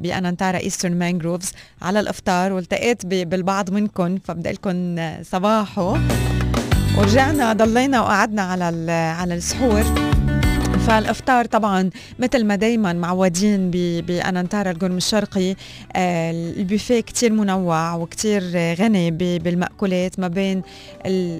بأنانتارا 0.02 0.58
Eastern 0.58 1.00
Mangroves 1.00 1.52
على 1.82 2.00
الأفطار 2.00 2.54
والتقيت 2.54 3.06
بالبعض 3.06 3.72
منكم 3.72 4.18
فبدي 4.26 4.52
لكم 4.52 4.96
صباحو 5.22 5.98
ورجعنا 6.98 7.54
ضلينا 7.54 8.02
وقعدنا 8.02 8.42
على 8.42 8.92
على 8.92 9.36
السحور. 9.36 10.14
فالإفطار 10.88 11.46
طبعا 11.46 11.90
مثل 12.20 12.46
ما 12.46 12.56
دايما 12.56 12.94
معودين 12.94 13.72
بأنانتارا 14.02 14.72
القرم 14.72 14.98
الشرقي 14.98 15.56
آه، 15.96 16.32
البوفيه 16.32 17.00
كتير 17.02 17.32
منوع 17.34 17.96
وكتير 17.96 18.44
غني 18.56 19.12
بالمأكولات 19.40 20.20
ما 20.20 20.28
بين 20.28 20.62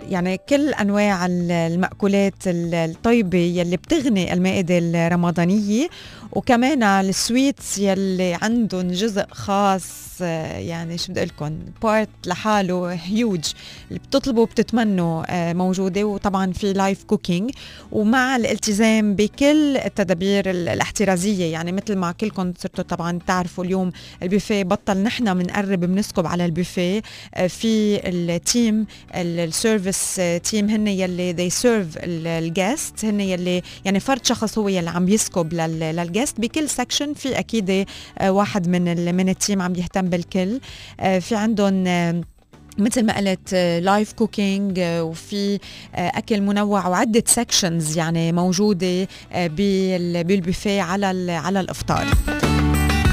يعني 0.10 0.40
كل 0.50 0.70
أنواع 0.74 1.26
المأكولات 1.26 2.34
الطيبة 2.48 3.38
يلي 3.38 3.78
بتغني 3.78 4.34
المائدة 4.34 4.78
الرمضانية 4.78 5.88
وكمان 6.36 6.84
ال 6.84 6.97
sweets 6.97 7.78
يلي 7.78 8.38
عندهم 8.42 8.88
جزء 8.88 9.26
خاص 9.32 10.04
آه، 10.22 10.58
يعني 10.58 10.98
شو 10.98 11.12
بدي 11.12 11.26
لكم 11.26 11.60
part 11.84 12.10
لحاله 12.26 12.94
هيوج 12.94 13.46
اللي 13.88 14.00
بتطلبوا 14.00 14.46
بتتمنوا 14.46 15.24
آه، 15.30 15.54
موجودة 15.54 16.04
وطبعا 16.04 16.52
في 16.52 16.74
live 16.74 17.04
cooking 17.04 17.52
ومع 17.92 18.36
الالتزام 18.36 19.16
بكل 19.16 19.78
التدابير 19.78 20.50
الاحترازية 20.50 21.52
يعني 21.52 21.72
مثل 21.72 21.96
ما 21.96 22.12
كلكم 22.12 22.54
صرتوا 22.60 22.84
طبعا 22.84 23.20
تعرفوا 23.28 23.64
اليوم 23.64 23.92
البوفيه 24.24 24.64
بطل 24.64 24.98
نحن 24.98 25.34
بنقرب 25.34 25.80
بنسكب 25.80 26.28
على 26.28 26.46
البوفيه. 26.46 27.02
آه، 27.36 27.48
في 27.48 28.02
ال 28.10 28.25
team 28.25 28.86
ال 29.16 29.29
service 29.29 30.22
team 30.44 30.70
هن 30.70 30.88
يلي 30.88 31.34
they 31.34 31.54
serve 31.54 31.98
ال 32.04 32.19
guests 32.19 33.06
هن 33.06 33.22
يلي 33.22 33.62
يعني 33.86 34.00
فرد 34.00 34.26
شخص 34.26 34.58
هو 34.58 34.68
يلي 34.68 34.90
عم 34.90 35.10
يسكب 35.10 35.54
لل 35.54 35.71
guests 35.71 36.23
بكل 36.38 36.70
section 36.70 37.14
في 37.14 37.40
أكيد 37.40 37.86
واحد 38.22 38.68
من 38.68 39.16
من 39.16 39.30
ال 39.30 39.36
team 39.36 39.62
عم 39.62 39.76
يهتم 39.76 40.10
بالكل. 40.10 40.60
آه، 41.00 41.20
في 41.20 41.36
عندهم 41.36 41.88
آه، 41.88 42.22
مثل 42.78 43.06
ما 43.06 43.18
قلت 43.18 43.54
live 43.82 44.12
آه، 44.12 44.16
cooking 44.16 44.80
وفي 44.80 45.60
أكل 45.96 46.42
منوع 46.42 46.88
وعدة 46.88 47.24
sections 47.28 47.98
يعني 47.98 48.32
موجودة 48.32 49.08
بالبوفيه 50.22 50.82
على 50.82 51.32
على 51.32 51.60
الإفطار. 51.60 52.08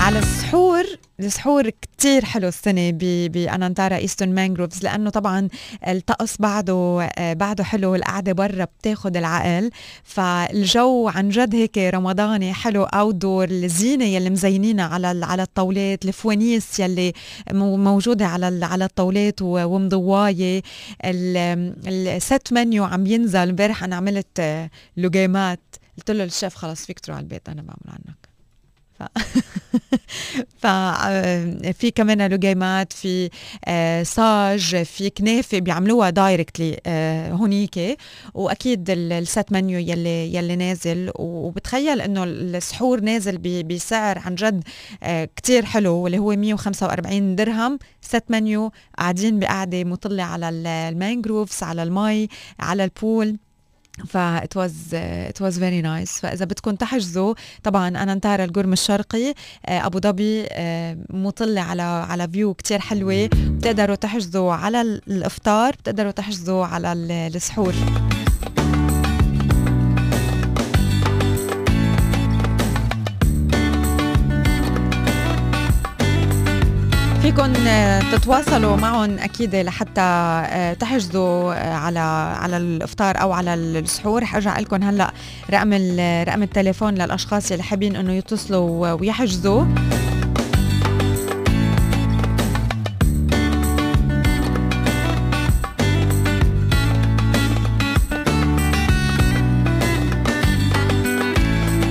على 0.00 0.18
السحور 0.18 0.84
السحور 1.20 1.70
كتير 1.70 2.24
حلو 2.24 2.48
السنة 2.48 2.90
بأنانتارا 3.28 3.96
Eastern 3.96 4.28
Mangroves 4.28 4.84
لأنه 4.84 5.10
طبعا 5.10 5.48
الطقس 5.88 6.36
بعده 6.38 7.10
بعده 7.18 7.64
حلو 7.64 7.94
القعدة 7.94 8.32
برا 8.32 8.64
بتاخد 8.64 9.16
العقل. 9.16 9.70
فالجو 10.04 11.08
عن 11.08 11.28
جد 11.28 11.54
هيك 11.54 11.78
رمضاني 11.78 12.52
حلو 12.52 12.84
outdoor 12.84 13.48
الزينة 13.50 14.04
يلي 14.04 14.30
مزينينها 14.30 14.84
على 14.84 15.26
على 15.26 15.42
الطاولات 15.42 16.04
الفوانيس 16.04 16.80
يلي 16.80 17.12
موجودة 17.52 18.26
على 18.26 18.64
على 18.64 18.84
الطاولات 18.84 19.42
ومضواية 19.42 20.62
ال 21.04 21.41
set 21.41 22.52
menu 22.52 22.84
عم 22.84 23.06
ينزل 23.06 23.48
امبارح 23.48 23.84
أنا 23.84 23.96
عملت 23.96 24.68
لقيمات 24.96 25.60
قلت 25.98 26.10
له 26.10 26.24
الشيف 26.24 26.54
خلص 26.54 26.86
فيك 26.86 27.00
تروح 27.00 27.16
على 27.16 27.24
البيت 27.24 27.48
أنا 27.48 27.62
بعمل 27.62 27.78
عنك. 27.86 28.19
ف 30.60 30.66
في 31.72 31.90
كمان 31.94 32.30
لقيمات 32.30 32.92
في 32.92 33.30
آه، 33.64 34.02
صاج 34.02 34.82
في 34.82 35.10
كنافه 35.10 35.58
بيعملوها 35.58 36.10
directly 36.10 36.80
آه، 36.86 37.32
هونيك. 37.32 37.98
وأكيد 38.34 38.90
ال 38.90 39.06
set 39.06 39.52
menu 39.52 39.78
يلي 39.78 40.34
يلي 40.34 40.56
نازل. 40.56 41.10
وبتخيل 41.14 42.00
إنه 42.00 42.24
السحور 42.24 43.00
نازل 43.00 43.38
بسعر 43.62 44.18
عن 44.18 44.34
جد 44.34 44.64
آه، 45.02 45.28
كتير 45.36 45.64
حلو. 45.64 45.94
واللي 45.94 46.18
هو 46.18 46.36
145 46.36 47.36
درهم. 47.36 47.78
set 48.00 48.24
menu 48.28 48.72
قاعدين 48.98 49.38
بقعدة 49.38 49.84
مطلة 49.84 50.22
على 50.22 50.48
ال 50.48 50.60
mangroves 50.60 51.62
على 51.62 51.82
المي 51.82 52.28
على 52.60 52.84
ال 52.84 52.93
pool. 52.93 53.36
ف 54.06 54.16
it 54.16 54.54
was 54.56 54.92
uh, 54.92 55.32
it 55.32 55.40
was 55.40 55.58
very 55.58 55.82
nice. 55.82 56.20
فإذا 56.20 56.44
بدكم 56.44 56.74
تحجزوا 56.74 57.34
طبعا 57.62 57.88
أنانتارا 57.88 58.44
القرم 58.44 58.72
الشرقي. 58.72 59.34
آه، 59.66 59.86
أبو 59.86 60.00
ظبي 60.00 60.46
آه، 60.50 60.96
مطله 61.10 61.60
على 61.60 61.82
على 61.82 62.28
view 62.28 62.54
كتير 62.54 62.78
حلوة. 62.78 63.28
بتقدروا 63.32 63.96
تحجزوا 63.96 64.52
على 64.52 64.82
الإفطار 64.82 65.72
بتقدروا 65.72 66.10
تحجزوا 66.10 66.66
على 66.66 66.92
السحور. 66.92 67.74
فيكم 77.30 77.52
تتواصلوا 78.12 78.76
معهم 78.76 79.18
أكيد 79.18 79.56
لحتى 79.56 80.00
آه، 80.00 80.72
تحجزوا 80.72 81.54
آه، 81.54 81.74
على 81.74 81.98
على 82.40 82.56
الإفطار 82.56 83.20
أو 83.20 83.32
على 83.32 83.54
السحور. 83.54 84.24
حرجع 84.24 84.58
لكم 84.58 84.82
هلأ 84.82 85.12
رقم 85.50 85.72
رقم 86.28 86.42
التليفون 86.42 86.94
للأشخاص 86.94 87.52
اللي 87.52 87.62
حابين 87.62 87.96
إنه 87.96 88.12
يتصلوا 88.12 88.92
ويحجزوا. 88.92 89.64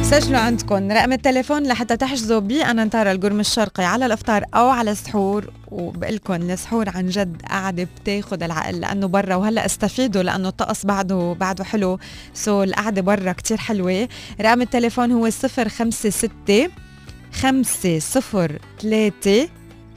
سجلوا 0.09 0.39
عندكم 0.39 0.91
رقم 0.91 1.13
التليفون 1.13 1.67
لحتى 1.67 1.97
تحجزوا 1.97 2.39
بأنانتارا 2.39 3.11
القرم 3.11 3.39
الشرقي 3.39 3.83
على 3.83 4.05
الأفطار 4.05 4.43
أو 4.55 4.69
على 4.69 4.91
السحور 4.91 5.53
وبقلكم 5.71 6.33
السحور 6.33 6.89
عن 6.89 7.07
جد 7.07 7.41
قاعدة 7.49 7.87
بتاخد 8.03 8.43
العقل 8.43 8.79
لأنه 8.79 9.07
برا 9.07 9.35
وهلأ 9.35 9.65
استفيدوا 9.65 10.23
لأنه 10.23 10.47
الطقس 10.47 10.85
بعده 10.85 11.35
بعده 11.39 11.63
حلو. 11.63 11.99
so 12.33 12.63
القعدة 12.63 13.01
برا 13.01 13.31
كتير 13.31 13.57
حلوة. 13.57 14.07
رقم 14.41 14.61
التليفون 14.61 15.11
هو 15.11 15.29
صفر 15.29 15.69
خمسة 15.69 16.09
ستة 16.09 16.69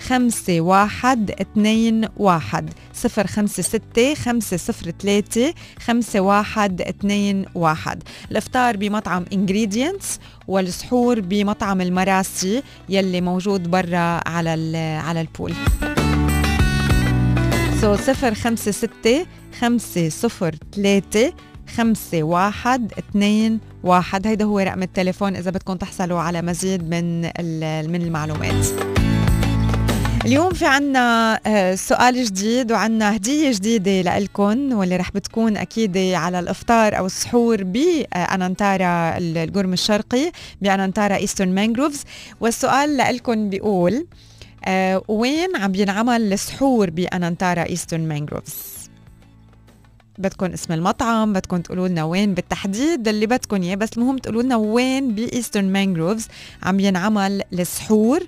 خمسة 0.07 0.61
واحد 0.61 1.31
اثنين 1.31 2.09
واحد. 2.17 2.71
صفر 2.95 3.27
خمسة 3.27 3.63
ستة 3.63 4.15
خمسة 4.15 4.57
صفر 4.57 4.91
ثلاثة 4.91 5.55
خمسة 5.79 6.21
واحد 6.21 6.81
اثنين 6.81 7.45
واحد. 7.55 8.03
الإفطار 8.31 8.77
بمطعم 8.77 9.25
Ingredients 9.33 10.19
والسحور 10.49 11.21
بمطعم 11.21 11.81
المراسي 11.81 12.63
يلي 12.89 13.21
موجود 13.21 13.71
برا 13.71 14.29
على 14.29 14.77
على 15.05 15.21
ال 15.21 15.27
pool. 15.27 15.55
so 17.81 17.97
صفر 17.97 18.35
خمسة 18.35 18.71
ستة 18.71 19.27
خمسة 19.61 20.09
صفر 20.09 20.55
ثلاثة 20.75 21.33
خمسة 21.77 22.23
واحد 22.23 22.93
اثنين 22.99 23.61
واحد. 23.83 24.27
هيدا 24.27 24.45
هو 24.45 24.59
رقم 24.59 24.83
التليفون 24.83 25.37
إذا 25.37 25.51
بدكم 25.51 25.77
تحصلوا 25.77 26.21
على 26.21 26.43
مزيد 26.43 26.83
من 26.91 27.21
من 27.91 28.03
المعلومات. 28.03 28.67
اليوم 30.25 30.53
في 30.53 30.67
عنا 30.67 31.41
آه، 31.47 31.75
سؤال 31.75 32.25
جديد 32.25 32.73
وعنا 32.73 33.17
هدية 33.17 33.51
جديدة 33.53 34.19
لكم 34.19 34.73
واللي 34.73 34.97
رح 34.97 35.11
بتكون 35.11 35.57
أكيد 35.57 35.97
على 35.99 36.39
الإفطار 36.41 36.99
أو 36.99 37.07
السحور 37.07 37.65
ب 37.65 37.82
Anantara 37.82 39.19
القرم 39.19 39.73
الشرقي 39.73 40.33
ب 40.63 40.69
Anantara 40.69 41.17
Eastern 41.17 41.55
Mangroves 41.55 42.05
والسؤال 42.41 42.97
لكم 42.97 43.51
بيقول 43.51 44.07
آه، 44.65 45.03
وين 45.09 45.57
عم 45.57 45.75
ينعمل 45.75 46.33
السحور 46.33 46.91
ب 46.91 46.99
Anantara 46.99 47.63
Eastern 47.69 48.09
Mangroves 48.09 48.82
بدكم 50.19 50.47
اسم 50.47 50.73
المطعم 50.73 51.33
بدكم 51.33 51.61
تقولوا 51.61 51.89
لنا 51.89 52.05
وين 52.05 52.35
بالتحديد. 52.35 53.09
اللي 53.09 53.27
بدكم 53.27 53.63
إياه 53.63 53.75
بس 53.75 53.89
المهم 53.97 54.19
تقولوا 54.19 54.43
لنا 54.43 54.57
وين 54.57 55.15
ب 55.15 55.21
Eastern 55.21 55.65
Mangroves 55.73 56.29
عم 56.63 56.81
ينعمل 56.81 57.43
السحور 57.53 58.21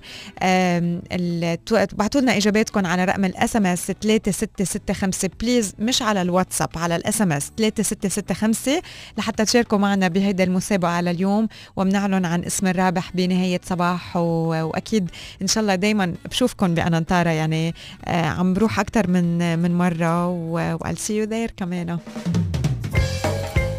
بعتوا 1.92 2.20
لنا 2.20 2.36
إجاباتكم 2.36 2.86
على 2.86 3.04
رقم 3.04 3.24
ال 3.24 3.56
SMS 3.56 3.86
3665 3.86 5.30
please 5.40 5.74
مش 5.78 6.02
على 6.02 6.22
الواتساب 6.22 6.68
على 6.76 6.96
ال 6.96 7.22
SMS 7.22 7.52
3665 7.58 8.74
لحتى 9.18 9.44
تشاركوا 9.44 9.78
معنا 9.78 10.08
بهيدا 10.08 10.44
المسابقة 10.44 10.90
على 10.90 11.10
اليوم 11.10 11.48
وبنعلن 11.76 12.24
عن 12.24 12.44
اسم 12.44 12.66
الرابح 12.66 13.10
بنهاية 13.14 13.60
صباح. 13.64 14.16
وأكيد 14.16 15.10
إن 15.42 15.46
شاء 15.46 15.62
الله 15.62 15.74
دائما 15.74 16.14
بشوفكم 16.30 16.74
ب 16.74 16.80
Anantara 16.80 17.30
يعني 17.30 17.74
آه، 18.04 18.26
عم 18.26 18.54
بروح 18.54 18.80
أكثر 18.80 19.10
من 19.10 19.58
من 19.58 19.78
مرة. 19.78 20.28
و 20.28 20.42
I'll 20.42 20.98
see 20.98 21.16
you 21.16 21.24
there 21.24 21.50
كمان. 21.56 21.83
كمان 21.84 21.98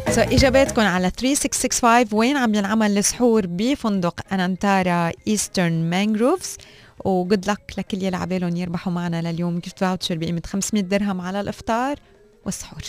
so 0.08 0.22
so, 0.22 0.32
اجاباتكم 0.32 0.82
على 0.82 1.10
3665 1.10 2.18
وين 2.18 2.36
عم 2.36 2.54
ينعمل 2.54 2.98
السحور 2.98 3.46
بفندق 3.46 4.20
Anantara 4.32 5.12
Eastern 5.28 5.90
Mangroves 5.90 6.56
و 7.04 7.13
good 7.13 7.50
luck 7.50 7.60
لكل 7.78 8.02
يلي 8.02 8.16
عبالهم 8.16 8.56
يربحوا 8.56 8.92
معنا 8.92 9.22
لليوم. 9.22 9.58
gift 9.58 9.78
voucher 9.78 10.16
بقيمة 10.16 10.42
500 10.46 10.84
درهم 10.84 11.20
على 11.20 11.40
الإفطار 11.40 11.96
والسحور. 12.44 12.82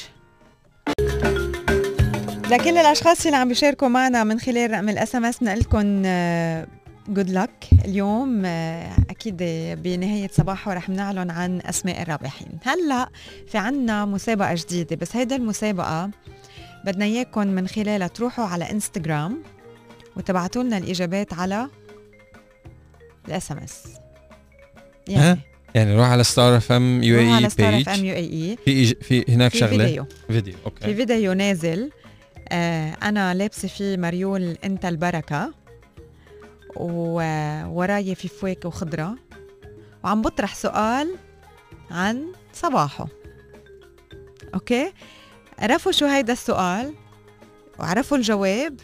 لكل 2.52 2.78
الأشخاص 2.78 3.26
اللي 3.26 3.38
عم 3.38 3.48
بيشاركوا 3.48 3.88
معنا 3.88 4.24
من 4.24 4.40
خلال 4.40 4.72
رقم 4.72 4.90
ال 4.90 5.16
SMS 5.16 5.38
بنقول 5.44 5.60
لكم 5.60 6.04
good 7.10 7.30
luck 7.30 7.68
اليوم 7.86 8.46
آه، 8.46 8.92
أكيد 9.10 9.38
بنهاية 9.84 10.30
صباحه 10.34 10.74
رح 10.74 10.90
نعلن 10.90 11.32
عن 11.32 11.62
أسماء 11.62 12.02
الرابحين. 12.02 12.48
هلأ 12.64 13.10
في 13.48 13.58
عنا 13.58 14.06
مسابقة 14.06 14.54
جديدة 14.54 14.96
بس 14.96 15.16
هيدا 15.16 15.36
المسابقة 15.36 16.10
بدنا 16.86 17.06
اياكم 17.06 17.48
من 17.48 17.68
خلالها 17.68 18.08
تروحوا 18.08 18.46
على 18.46 18.72
انستغرام 18.72 19.44
وتبعتوا 20.16 20.64
لنا 20.64 20.78
الإجابات 20.78 21.34
على 21.34 21.70
ال 23.28 23.52
SMS 23.52 23.84
يعني 25.08 25.40
يعني 25.76 25.96
روح 25.96 26.08
على 26.08 26.24
Star 26.24 26.58
FM 26.58 27.04
UAE 27.04 27.32
على 27.32 27.50
Star 27.50 27.82
FM 27.82 28.06
UAE 28.06 28.58
في 28.66 28.96
في 28.96 29.26
هناك 29.30 29.52
في 29.52 29.58
شغلة. 29.58 29.86
فيديو. 29.86 30.06
فيديو 30.28 30.54
okay. 30.66 30.86
في 30.86 30.96
فيديو 30.96 31.34
نازل 31.34 31.92
آه 32.50 32.94
أنا 33.04 33.34
لابسة 33.34 33.68
فيه 33.68 33.98
مريول 33.98 34.58
أنت 34.64 34.86
البركة. 34.86 35.54
ووراي 36.80 38.16
في 38.16 38.28
فواكه 38.28 38.68
وخضرة. 38.68 39.16
وعم 40.04 40.22
بطرح 40.22 40.56
سؤال 40.56 41.16
عن 41.92 42.26
صباحه. 42.54 43.08
okay؟ 44.54 44.94
عرفوا 45.60 45.92
شو 45.92 46.06
هيدا 46.06 46.34
السؤال؟ 46.34 46.94
وعرفوا 47.80 48.18
الجواب؟ 48.18 48.80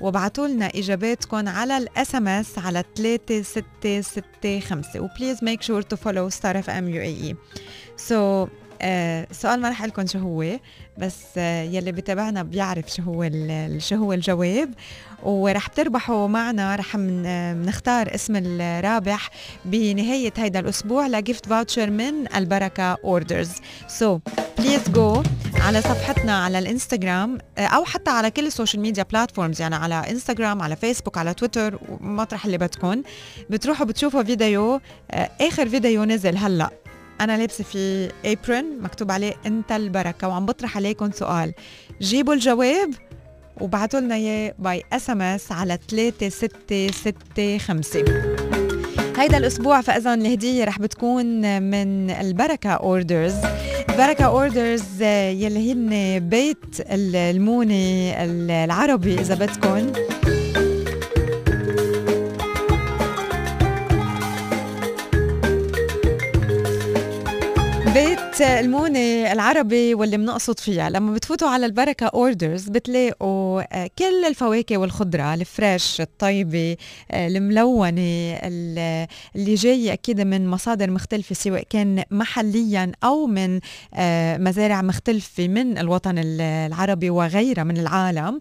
وابعتوا 0.00 0.48
لنا 0.48 0.66
اجاباتكم 0.66 1.48
على 1.48 1.78
ال 1.78 2.14
SMS 2.14 2.58
على 2.58 2.84
3665 2.94 5.02
و 5.02 5.08
please 5.08 5.44
make 5.44 5.62
sure 5.62 5.82
to 5.82 5.96
follow 5.96 6.28
Star 6.28 6.58
FM 6.58 6.88
UAE 6.88 7.36
so 7.96 8.46
السؤال 8.82 9.60
ما 9.60 9.68
رح 9.70 9.84
لكم 9.84 10.06
شو 10.06 10.18
هو 10.18 10.58
بس 10.98 11.16
آه 11.36 11.62
يلي 11.62 11.92
بتابعنا 11.92 12.42
بيعرف 12.42 12.88
شو 12.94 13.02
هو 13.02 13.30
شو 13.78 13.96
هو 13.96 14.12
الجواب. 14.12 14.70
ورح 15.22 15.66
تربحوا 15.66 16.28
معنا 16.28 16.76
رح 16.76 16.96
نختار 16.96 18.14
اسم 18.14 18.32
الرابح 18.36 19.30
بنهاية 19.64 20.32
هيدا 20.36 20.60
الأسبوع 20.60 21.06
ل 21.06 21.14
gift 21.14 21.46
voucher 21.46 21.90
من 21.90 22.36
البركة 22.36 22.82
Orders 23.04 23.50
so 23.88 24.18
please 24.58 24.88
go 24.88 25.22
على 25.60 25.82
صفحتنا 25.82 26.44
على 26.44 26.58
الإنستغرام 26.58 27.38
آه، 27.58 27.66
أو 27.66 27.84
حتى 27.84 28.10
على 28.10 28.30
كل 28.30 28.46
ال 28.46 28.51
social 28.51 28.82
media 28.82 29.02
platforms 29.02 29.60
يعني 29.60 29.74
على 29.74 29.94
إنستغرام 29.94 30.62
على 30.62 30.76
فيسبوك 30.76 31.18
على 31.18 31.34
تويتر 31.34 31.78
مطرح 32.00 32.44
اللي 32.44 32.58
بدكم. 32.58 33.02
بتروحوا 33.50 33.86
بتشوفوا 33.86 34.22
فيديو 34.22 34.80
آه، 35.10 35.30
آخر 35.40 35.68
فيديو 35.68 36.04
نزل 36.04 36.36
هلأ. 36.36 36.70
أنا 37.20 37.38
لابسة 37.38 37.64
في 37.64 38.10
apron 38.24 38.64
مكتوب 38.80 39.10
عليه 39.10 39.34
أنت 39.46 39.72
البركة 39.72 40.28
وعم 40.28 40.46
بطرح 40.46 40.76
عليكم 40.76 41.10
سؤال. 41.12 41.52
جيبوا 42.00 42.34
الجواب 42.34 42.90
وبعتوا 43.60 44.00
لنا 44.00 44.14
إياه 44.14 44.54
by 44.58 44.82
SMS 44.92 45.52
على 45.52 45.78
3665 45.88 48.04
هيدا 49.16 49.36
الأسبوع 49.38 49.80
فإذا 49.80 50.14
الهدية 50.14 50.64
رح 50.64 50.78
بتكون 50.78 51.26
من 51.62 52.10
البركة 52.10 52.70
Orders 52.70 53.34
بركة 53.98 54.24
Orders 54.24 55.02
يلي 55.02 55.72
هن 55.72 56.18
بيت 56.28 56.76
الموني 56.90 58.24
العربي 58.64 59.20
إذا 59.20 59.34
بدكم 59.34 59.92
المونة 68.40 69.32
العربي 69.32 69.94
واللي 69.94 70.16
بنقصد 70.16 70.60
فيها 70.60 70.90
لما 70.90 71.14
بتفوتوا 71.14 71.48
على 71.48 71.66
البركة 71.66 72.06
اوردرز 72.06 72.68
بتلاقوا 72.68 73.62
آه، 73.82 73.90
كل 73.98 74.24
الفواكه 74.26 74.76
والخضرة 74.76 75.34
الفريش 75.34 76.00
الطيبة 76.00 76.76
آه، 77.10 77.28
الملونة 77.28 78.02
اللي 79.36 79.54
جاية 79.54 79.92
أكيد 79.92 80.20
من 80.20 80.48
مصادر 80.48 80.90
مختلفة 80.90 81.34
سواء 81.34 81.62
كان 81.70 82.04
محليا 82.10 82.92
أو 83.04 83.26
من 83.26 83.60
آه، 83.94 84.36
مزارع 84.36 84.82
مختلفة 84.82 85.48
من 85.48 85.78
الوطن 85.78 86.14
العربي 86.18 87.10
وغيرها 87.10 87.64
من 87.64 87.76
العالم. 87.76 88.40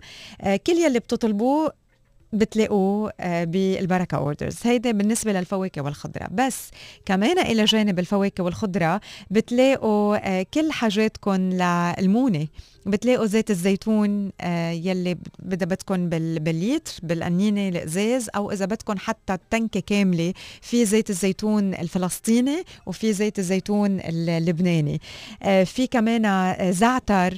كل 0.68 0.74
يلي 0.74 1.00
بتطلبوه 1.00 1.87
بتلاقوه 2.34 3.12
آه، 3.20 3.44
بالبركة 3.44 4.18
Orders 4.18 4.58
هيدا 4.64 4.92
بالنسبة 4.92 5.34
للفواكه 5.34 5.82
والخضرة. 5.82 6.28
بس 6.32 6.70
كمان 7.06 7.40
إلى 7.40 7.66
جانب 7.66 8.00
الفواكه 8.00 8.44
والخضرة 8.44 9.02
بتلاقوا 9.32 10.40
آه، 10.40 10.46
كل 10.54 10.72
حاجاتكم 10.72 11.36
للمونة. 11.36 12.48
بتلاقوا 12.88 13.26
زيت 13.26 13.52
الزيتون 13.52 14.32
آه 14.42 14.72
يلي 14.72 15.18
بدها 15.40 15.68
بدكم 15.68 16.10
بالليتر 16.10 16.94
بالقنينه 17.04 17.68
الإزاز 17.70 18.30
أو 18.36 18.52
إذا 18.52 18.66
بدكم 18.66 18.98
حتى 18.98 19.34
التنكة 19.34 19.80
كاملة 19.80 20.34
في 20.62 20.86
زيت 20.86 21.10
الزيتون 21.10 21.74
الفلسطيني 21.74 22.64
وفي 22.86 23.14
زيت 23.14 23.40
الزيتون 23.40 24.00
اللبناني. 24.00 25.02
آه 25.44 25.64
في 25.64 25.88
كمان 25.88 26.26
آه، 26.26 26.72
زعتر 26.72 27.38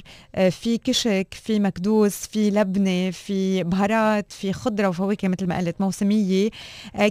في 0.50 0.78
كشك 0.84 1.26
في 1.30 1.58
مكدوس 1.58 2.16
في 2.16 2.50
لبنة 2.50 3.10
في 3.10 3.62
بهارات 3.62 4.32
في 4.32 4.52
خضرة 4.52 4.88
وفواكه 4.88 5.28
مثل 5.28 5.46
ما 5.46 5.58
قلت 5.58 5.80
موسمية. 5.80 6.50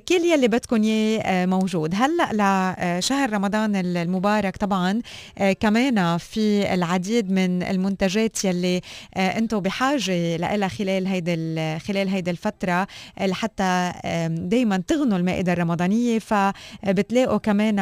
كل 0.09 0.25
يلي 0.33 0.47
بدكم 0.47 0.83
اياه 0.83 1.45
موجود. 1.45 1.95
هلأ 1.95 2.99
لشهر 2.99 3.33
رمضان 3.33 3.75
المبارك 3.75 4.57
طبعا 4.57 5.01
كمان 5.59 6.17
في 6.17 6.73
العديد 6.73 7.31
من 7.31 7.63
المنتجات 7.63 8.28
يلي 8.43 8.81
آه 9.15 9.37
أنتم 9.37 9.59
بحاجة 9.59 10.37
لها 10.37 10.67
خلال 10.67 11.07
هيدي 11.07 11.35
خلال 11.79 12.09
هيدي 12.09 12.31
الفترة 12.31 12.87
لحتى 13.21 13.91
دائما 14.29 14.83
تغنوا 14.87 15.17
المائدة 15.17 15.53
الرمضانية 15.53 16.19
فبتلاقوا 16.19 17.37
كمان 17.37 17.79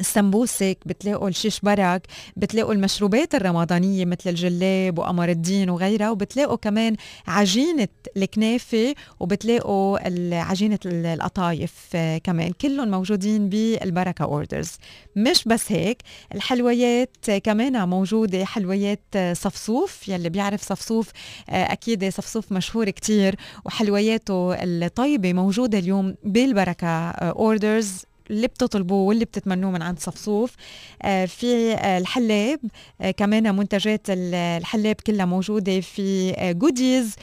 السمبوسك 0.00 0.78
بتلاقوا 0.86 1.28
الشيش 1.28 1.60
برك 1.60 2.06
بتلاقوا 2.36 2.72
المشروبات 2.74 3.34
الرمضانية 3.34 4.04
مثل 4.04 4.30
الجلاب 4.30 4.98
وقمر 4.98 5.28
الدين 5.28 5.70
وغيرها 5.70 6.10
وبتلاقوا 6.10 6.56
كمان 6.56 6.96
عجينة 7.26 7.88
الكنافة 8.16 8.94
وبتلاقوا 9.20 9.98
عجينة 10.34 10.78
القطايف 10.86 11.72
آه، 11.94 12.18
كمان 12.18 12.52
كلهم 12.52 12.88
موجودين 12.90 13.48
بالبركة 13.48 14.22
اوردرز 14.22 14.70
مش 15.16 15.44
بس 15.46 15.72
هيك 15.72 16.02
الحلويات 16.34 17.16
كمان 17.44 17.88
موجودة 17.88 18.44
حلويات 18.44 19.00
صفصوف 19.32 20.08
يلي 20.08 20.28
بيعرف 20.28 20.62
صفصوف 20.62 21.10
آه، 21.50 21.72
أكيد 21.72 22.08
صفصوف 22.08 22.52
مشهور 22.52 22.90
كتير 22.90 23.34
وحلوياته 23.64 24.54
الطيبة 24.54 25.32
موجودة 25.32 25.78
اليوم 25.78 26.14
بالبركة 26.24 27.08
Orders 27.10 28.02
اللي 28.30 28.46
بتطلبوه 28.46 29.02
واللي 29.08 29.24
بتتمنوه 29.24 29.70
من 29.70 29.82
عند 29.82 29.98
صفصوف. 29.98 30.54
آه، 31.02 31.26
في 31.26 31.74
آه، 31.74 31.98
الحلاب 31.98 32.60
آه، 33.00 33.10
كمان 33.10 33.56
منتجات 33.56 34.00
الحلاب 34.08 34.96
كلها 35.06 35.24
موجودة 35.26 35.80
في 35.80 36.32
Goodies. 36.58 37.14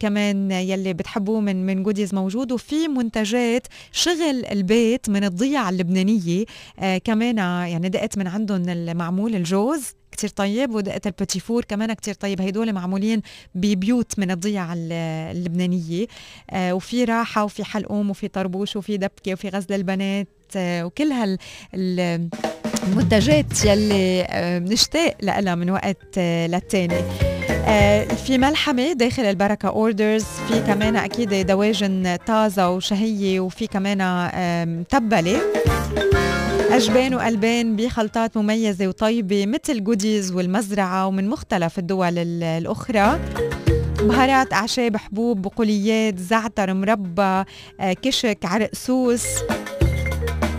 كمان 0.00 0.50
يلي 0.50 0.92
بتحبوه 0.92 1.40
من 1.40 1.66
من 1.66 1.82
Goodies 1.82 2.14
موجود. 2.14 2.52
وفي 2.52 2.88
منتجات 2.88 3.66
شغل 3.92 4.46
البيت 4.50 5.10
من 5.10 5.24
الضيعة 5.24 5.70
اللبنانية. 5.70 6.44
كمان 7.04 7.38
يعني 7.38 7.88
دقت 7.88 8.18
من 8.18 8.26
عندهم 8.26 8.68
المعمول 8.68 9.34
الجوز. 9.34 10.01
كتير 10.12 10.30
طيب 10.30 10.74
ودقة 10.74 11.00
ال 11.06 11.12
petit 11.12 11.40
four 11.40 11.64
كمان 11.64 11.92
كتير 11.92 12.14
طيب. 12.14 12.40
هيدول 12.40 12.72
معمولين 12.72 13.22
ببيوت 13.54 14.18
من 14.18 14.30
الضيعة 14.30 14.74
اللبنانية. 14.76 16.06
آه 16.50 16.74
وفي 16.74 17.04
راحة 17.04 17.44
وفي 17.44 17.64
حلقوم 17.64 18.10
وفي 18.10 18.28
طربوش 18.28 18.76
وفي 18.76 18.96
دبكة 18.96 19.32
وفي 19.32 19.48
غزل 19.48 19.74
البنات 19.74 20.28
آه 20.56 20.84
وكل 20.86 21.12
هال 21.12 21.38
المنتجات 22.88 23.64
يلي 23.64 24.22
آه 24.28 24.58
بنشتاق 24.58 25.16
لها 25.22 25.54
من 25.54 25.70
وقت 25.70 26.18
آه 26.18 26.46
للتاني. 26.46 26.94
آه 27.66 28.04
في 28.04 28.38
ملحمة 28.38 28.92
داخل 28.92 29.22
البركة 29.22 29.68
Orders 29.68 30.24
في 30.48 30.60
كمان 30.60 30.96
أكيد 30.96 31.46
دواجن 31.46 32.16
طازة 32.26 32.70
وشهية 32.70 33.40
وفي 33.40 33.66
كمان 33.66 33.98
متبلة 34.80 35.40
أجبان 36.72 37.14
وألبان 37.14 37.76
بخلطات 37.76 38.36
مميزة 38.36 38.88
وطيبة 38.88 39.46
مثل 39.46 39.84
Goodies 39.84 40.32
والمزرعة 40.32 41.06
ومن 41.06 41.28
مختلف 41.28 41.78
الدول 41.78 42.18
الأخرى. 42.18 43.20
بهارات 44.00 44.52
أعشاب 44.52 44.96
حبوب 44.96 45.42
بقوليات 45.42 46.18
زعتر 46.18 46.74
مربى 46.74 47.22
آه، 47.80 47.92
كشك 48.02 48.38
عرق 48.44 48.74
سوس. 48.74 49.24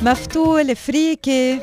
مفتول 0.02 0.76
فريكة. 0.76 1.60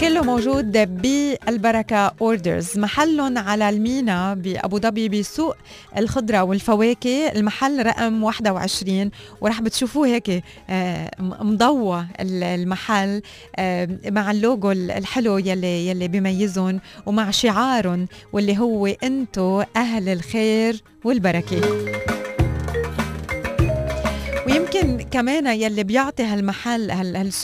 كله 0.00 0.22
موجود. 0.22 0.72
بالبركة 0.72 2.12
Orders 2.20 2.78
محلهم 2.78 3.38
على 3.38 3.68
المينا 3.68 4.34
بأبو 4.34 4.78
ظبي 4.78 5.08
بسوق 5.08 5.56
الخضرة 5.98 6.42
والفواكه. 6.42 7.32
المحل 7.32 7.86
رقم 7.86 8.22
21 8.22 9.10
ورح 9.40 9.60
بتشوفوه 9.60 10.06
هيك 10.06 10.44
آه، 10.70 11.10
مضوى 11.20 12.06
المحل 12.20 13.22
آه، 13.56 13.88
مع 14.06 14.30
اللوجو 14.30 14.72
الحلو 14.72 15.38
يلي 15.38 15.88
يلي 15.88 16.08
بيميزهم 16.08 16.80
ومع 17.06 17.30
شعارهم 17.30 18.06
واللي 18.32 18.58
هو 18.58 18.86
انتو 18.86 19.62
أهل 19.76 20.08
الخير 20.08 20.82
والبركة. 21.04 21.60
ويمكن 24.76 25.08
كمان 25.10 25.46
يلي 25.46 25.84
بيعطي 25.84 26.22
هالمحل 26.22 26.90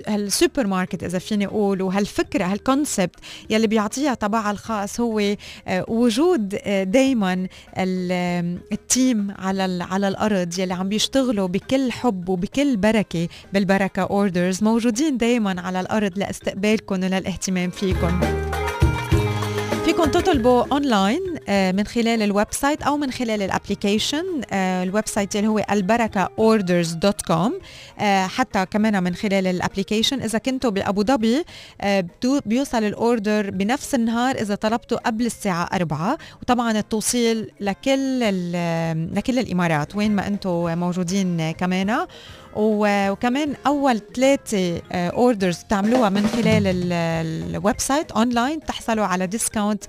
هالسوبر 0.09 0.67
ماركت 0.67 1.05
إذا 1.05 1.19
فيني 1.19 1.47
أقول 1.47 1.83
وهالفكرة 1.83 2.45
هال 2.45 2.61
concept 2.61 3.17
يلي 3.51 3.67
بيعطيها 3.67 4.15
طبعها 4.15 4.51
الخاص 4.51 5.01
هو 5.01 5.21
آه، 5.21 5.85
وجود 5.89 6.59
آه، 6.65 6.85
دائما 6.85 7.47
ال 8.73 8.85
team 8.85 9.35
على 9.39 9.85
على 9.91 10.09
الأرض 10.09 10.59
يلي 10.59 10.75
عم 10.75 10.89
بيشتغلوا 10.89 11.49
بكل 11.49 11.93
حب 11.93 12.29
وبكل 12.29 12.77
بركة 12.77 13.29
بالبركة 13.53 14.03
Orders 14.03 14.65
موجودين 14.65 15.17
دائما 15.17 15.61
على 15.61 15.81
الأرض 15.81 16.19
لإستقبالكم 16.19 16.95
وللاهتمام 16.95 17.71
فيكم. 17.71 18.21
فيكم 19.85 20.05
تطلبوا 20.05 20.65
اونلاين 20.73 21.32
من 21.49 21.85
خلال 21.85 22.23
ال 22.23 22.47
website 22.51 22.83
أو 22.83 22.97
من 22.97 23.11
خلال 23.11 23.43
ال 23.43 23.49
application 23.49 24.25
آه، 24.53 24.83
ال 24.83 25.09
website 25.09 25.37
اللي 25.37 25.49
هو 25.49 25.65
البركة 25.71 26.29
Orders 26.39 26.93
dot 26.93 27.23
com 27.23 27.59
حتى 28.27 28.67
كمان 28.67 29.03
من 29.03 29.15
خلال 29.15 29.47
ال 29.47 29.53
application 29.53 30.23
إذا 30.23 30.39
كنتوا 30.39 30.71
بأبو 30.71 31.03
ظبي 31.05 31.45
آه، 31.81 32.05
بيوصل 32.47 32.85
ال 32.85 32.96
order 32.96 33.51
بنفس 33.51 33.95
النهار 33.95 34.35
إذا 34.35 34.55
طلبتوا 34.55 34.99
قبل 34.99 35.27
الساعة 35.27 35.69
4 35.73 36.19
وطبعا 36.43 36.79
التوصيل 36.79 37.51
لكل 37.61 38.21
لكل 39.17 39.39
الإمارات 39.39 39.97
وين 39.97 40.17
ما 40.17 40.27
أنتم 40.27 40.79
موجودين 40.79 41.51
كمان. 41.51 42.07
وكمان 42.57 43.55
أول 43.67 44.01
ثلاثة 44.15 44.83
orders 44.93 45.63
بتعملوها 45.63 46.09
من 46.09 46.27
خلال 46.27 46.93
ال 47.57 47.81
website 47.81 48.13
online 48.13 48.61
تحصلوا 48.61 49.05
على 49.05 49.27
discount 49.27 49.85
15% 49.85 49.89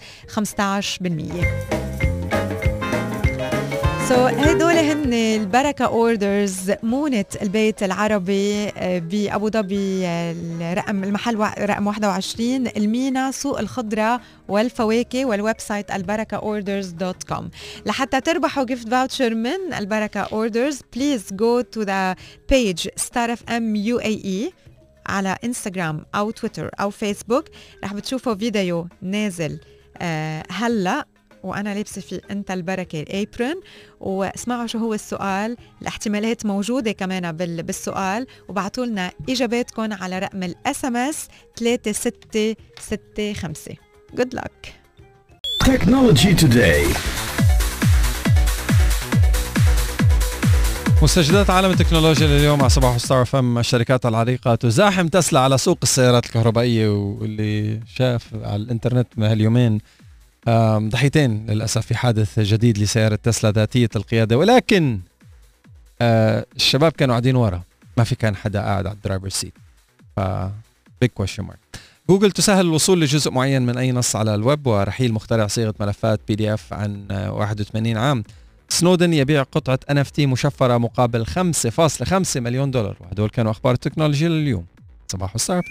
so 4.13 4.25
هدول 4.25 4.73
هن 4.77 5.13
البركة 5.13 5.85
Orders 5.85 6.71
مونة 6.83 7.25
البيت 7.41 7.83
العربي 7.83 8.67
آه، 8.77 8.99
بأبو 8.99 9.49
ظبي 9.49 10.05
الرقم 10.05 11.03
المحل 11.03 11.39
رقم 11.39 11.87
21 11.87 12.67
المينا 12.67 13.31
سوق 13.31 13.59
الخضرة 13.59 14.21
والفواكه 14.47 15.25
وال 15.25 15.55
website 15.59 15.91
البركة 15.91 16.37
Orders 16.37 16.87
dot 16.89 17.23
com 17.23 17.49
لحتى 17.85 18.21
تربحوا 18.21 18.63
gift 18.63 18.89
voucher 18.89 19.35
من 19.35 19.73
البركة 19.77 20.19
Orders 20.19 20.79
please 20.95 21.25
go 21.31 21.61
to 21.61 21.81
the 21.81 22.15
page 22.49 22.87
Star 22.95 23.33
FM 23.33 23.75
UAE 23.75 24.53
على 25.07 25.37
انستغرام 25.43 26.05
أو 26.15 26.31
تويتر 26.31 26.69
أو 26.79 26.89
فيسبوك 26.89 27.45
رح 27.83 27.93
بتشوفوا 27.93 28.35
فيديو 28.35 28.87
نازل 29.01 29.59
آه 29.97 30.43
هلا. 30.51 31.12
وأنا 31.43 31.75
لابسة 31.75 32.01
فيا 32.01 32.21
انا 32.31 32.51
البركة 32.51 33.01
ال 33.01 33.09
apron. 33.09 33.55
واسمعوا 33.99 34.67
شو 34.67 34.77
هو 34.77 34.93
السؤال. 34.93 35.57
الاحتمالات 35.81 36.45
موجودة 36.45 36.91
كمان 36.91 37.31
بالسؤال. 37.31 38.27
وبعتوا 38.47 38.85
لنا 38.85 39.11
اجاباتكم 39.29 39.93
على 39.93 40.19
رقم 40.19 40.43
ال 40.43 40.85
SMS 40.85 41.27
3665 41.55 43.75
good 44.15 44.33
luck. 44.39 44.67
Technology 45.63 46.31
Today. 46.43 46.83
مستجدات 51.03 51.49
عالم 51.49 51.71
التكنولوجيا 51.71 52.27
لليوم 52.27 52.61
على 52.61 52.69
صباح 52.69 52.97
ستار 52.97 53.25
فم. 53.25 53.57
الشركات 53.57 54.05
العريقة 54.05 54.55
تزاحم 54.55 55.07
تسلا 55.07 55.39
على 55.39 55.57
سوق 55.57 55.77
السيارات 55.83 56.25
الكهربائية 56.25 56.89
واللي 56.89 57.79
شاف 57.95 58.27
على 58.43 58.55
الإنترنت 58.55 59.07
هاليومين 59.19 59.79
ضحيتين 60.89 61.45
للأسف 61.45 61.85
في 61.85 61.95
حادث 61.95 62.39
جديد 62.39 62.77
لسيارة 62.77 63.15
تسلا 63.15 63.51
ذاتية 63.51 63.89
القيادة 63.95 64.37
ولكن 64.37 64.99
آه، 66.01 66.45
الشباب 66.55 66.91
كانوا 66.91 67.13
قاعدين 67.13 67.35
ورا 67.35 67.61
ما 67.97 68.03
في 68.03 68.15
كان 68.15 68.35
حدا 68.35 68.61
قاعد 68.61 68.87
على 68.87 68.95
ال 68.95 69.00
driver 69.00 69.29
seat 69.29 69.53
ف 70.15 70.19
big 71.01 71.09
question 71.09 71.43
mark 71.43 71.59
جوجل 72.09 72.31
تسهل 72.31 72.65
الوصول 72.65 73.01
لجزء 73.01 73.31
معين 73.31 73.61
من 73.61 73.77
أي 73.77 73.91
نص 73.91 74.15
على 74.15 74.35
الويب 74.35 74.67
ورحيل 74.67 75.13
مخترع 75.13 75.47
صيغة 75.47 75.73
ملفات 75.79 76.19
PDF 76.27 76.73
عن 76.73 77.07
81 77.11 77.97
عام. 77.97 78.23
سنودن 78.69 79.13
يبيع 79.13 79.43
قطعة 79.43 79.79
NFT 79.91 80.19
مشفرة 80.19 80.77
مقابل 80.77 81.25
5.5 81.25 82.37
مليون 82.37 82.71
دولار 82.71 82.97
وهدول 82.99 83.29
كانوا 83.29 83.51
أخبار 83.51 83.73
التكنولوجيا 83.73 84.29
لليوم. 84.29 84.65
صباح 85.07 85.33
الساعة. 85.35 85.61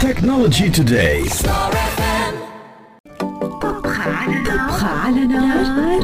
Technology 0.00 0.68
Today. 0.76 2.13
طبخة 4.04 4.88
على 4.88 5.26
نار 5.26 6.02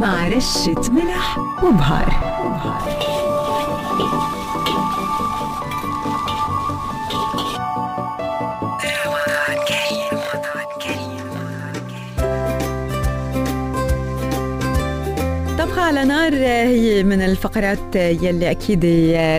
مع 0.00 0.28
رشة 0.28 0.90
ملح 0.92 1.38
وبهار. 1.62 2.12
طبخة 2.54 4.41
على 15.92 16.04
نار 16.04 16.34
هي 16.68 17.02
من 17.02 17.22
الفقرات 17.22 17.96
يلي 17.96 18.50
أكيد 18.50 18.84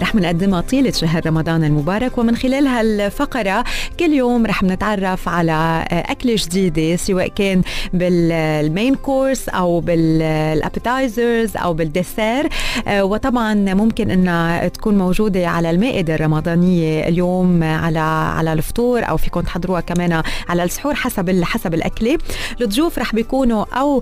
رح 0.02 0.16
نقدمها 0.16 0.62
طيلة 0.62 0.92
شهر 0.92 1.26
رمضان 1.28 1.64
المبارك. 1.64 2.18
ومن 2.18 2.36
خلال 2.36 2.68
هالفقرة 2.68 3.64
كل 4.00 4.14
يوم 4.14 4.46
رح 4.46 4.64
نتعرف 4.64 5.30
على 5.30 5.86
أكلة 5.92 6.36
جديدة 6.38 6.96
سواء 6.96 7.28
كان 7.28 7.62
بال 7.94 8.28
main 8.28 8.96
course 8.96 9.50
أو 9.50 9.80
بال 9.80 10.09
appetizers 10.09 11.58
أو 11.58 11.74
بال 11.74 11.91
dessert 11.91 12.50
وطبعا 12.90 13.54
ممكن 13.54 14.12
أنها 14.12 14.68
تكون 14.68 14.98
موجودة 14.98 15.48
على 15.48 15.70
المائدة 15.70 16.16
الرمضانية 16.16 17.08
اليوم 17.08 17.64
على 17.64 18.00
على 18.38 18.54
الفطور 18.54 19.10
أو 19.10 19.18
فيكم 19.18 19.42
تحضروها 19.42 19.82
كمان 19.82 20.24
على 20.50 20.64
السحور 20.64 20.96
حسب 20.96 21.44
حسب 21.44 21.74
الأكلة. 21.74 22.18
الضيوف 22.62 23.00
رح 23.00 23.16
بيكونوا 23.16 23.66
أو 23.74 24.02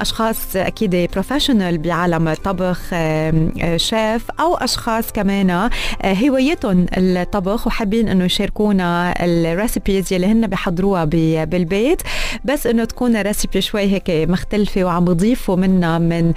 أشخاص 0.00 0.56
أكيد 0.56 1.08
professional 1.12 1.73
professional 1.74 1.78
بعالم 1.78 2.28
الطبخ 2.28 2.78
شيف 3.76 4.30
أو 4.40 4.54
أشخاص 4.54 5.12
كمان 5.12 5.70
هوايتهم 6.04 6.86
الطبخ 6.96 7.66
وحابين 7.66 8.08
إنه 8.08 8.24
يشاركونا 8.24 9.14
ال 9.20 9.32
recipes 9.32 10.12
يلي 10.12 10.26
هن 10.26 10.46
بيحضروها 10.46 11.04
بالبيت. 11.44 12.02
بس 12.44 12.66
إنه 12.66 12.84
تكون 12.84 13.16
recipe 13.16 13.60
شوي 13.60 13.82
هيك 13.82 14.10
مختلفة 14.30 14.84
وعم 14.84 15.04
بضيفوا 15.04 15.56
منها 15.56 15.98
من 15.98 16.32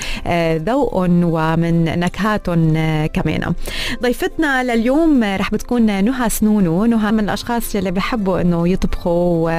ذوقهم 0.67 1.23
ومن 1.23 1.99
نكهاتهم 1.99 2.73
كمان. 3.05 3.53
ضيفتنا 4.01 4.63
لليوم 4.63 5.23
رح 5.23 5.51
بتكون 5.51 6.03
نهى 6.03 6.29
سنونو. 6.29 6.85
نهى 6.85 7.11
من 7.11 7.19
الأشخاص 7.19 7.75
يلي 7.75 7.91
بحبوا 7.91 8.41
إنه 8.41 8.67
يطبخوا 8.67 9.49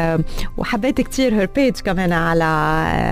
وحبيت 0.56 1.00
كتير 1.00 1.34
her 1.34 1.48
page 1.56 1.74
كمان 1.74 2.12
على 2.12 2.44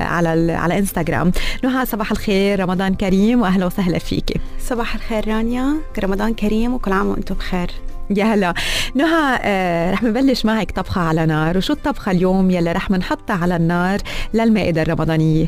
على 0.08 0.52
على 0.52 0.78
انستغرام 0.78 1.32
نهى 1.64 1.86
صباح 1.86 2.10
الخير. 2.10 2.55
رمضان 2.56 2.94
كريم 2.94 3.42
وأهلا 3.42 3.66
وسهلا 3.66 3.98
فيكي 3.98 4.40
صباح 4.60 4.94
الخير 4.94 5.28
رانيا 5.28 5.66
رمضان 6.04 6.34
كريم 6.34 6.74
وكل 6.74 6.92
عام 6.92 7.06
وأنتم 7.06 7.34
بخير. 7.34 7.70
يا 8.10 8.24
هلا. 8.24 8.54
نهى 8.94 9.38
آه 9.42 9.92
رح 9.92 10.02
نبلش 10.02 10.44
معك 10.44 10.70
طبخة 10.70 11.00
على 11.00 11.26
نار 11.26 11.56
وشو 11.58 11.72
الطبخة 11.72 12.12
اليوم 12.12 12.50
يلي 12.50 12.72
رح 12.72 12.90
نحطها 12.90 13.36
على 13.36 13.56
النار 13.56 13.98
للمائدة 14.34 14.82
الرمضانية؟ 14.82 15.46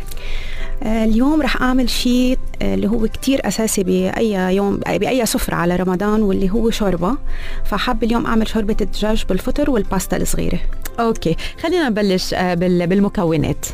آه 0.83 1.05
اليوم 1.05 1.43
رح 1.43 1.63
أعمل 1.63 1.91
شيء 1.91 2.39
آه 2.63 2.75
اللي 2.75 2.89
هو 2.89 3.09
كتير 3.09 3.49
أساسي 3.49 3.83
بأي 3.83 4.57
يوم 4.57 4.77
بأي 4.77 5.27
سفرة 5.27 5.55
على 5.55 5.77
رمضان 5.77 6.23
واللي 6.23 6.51
هو 6.51 6.71
شوربة. 6.71 7.17
فحاب 7.65 8.05
اليوم 8.05 8.27
أعمل 8.27 8.49
شوربة 8.49 8.77
الدجاج 8.81 9.25
بالفطر 9.29 9.71
والباستا 9.71 10.17
الصغيرة. 10.17 10.59
Okay. 11.01 11.37
خلينا 11.63 11.89
نبلش 11.89 12.35
آه 12.35 12.55
بالمكونات. 12.55 13.67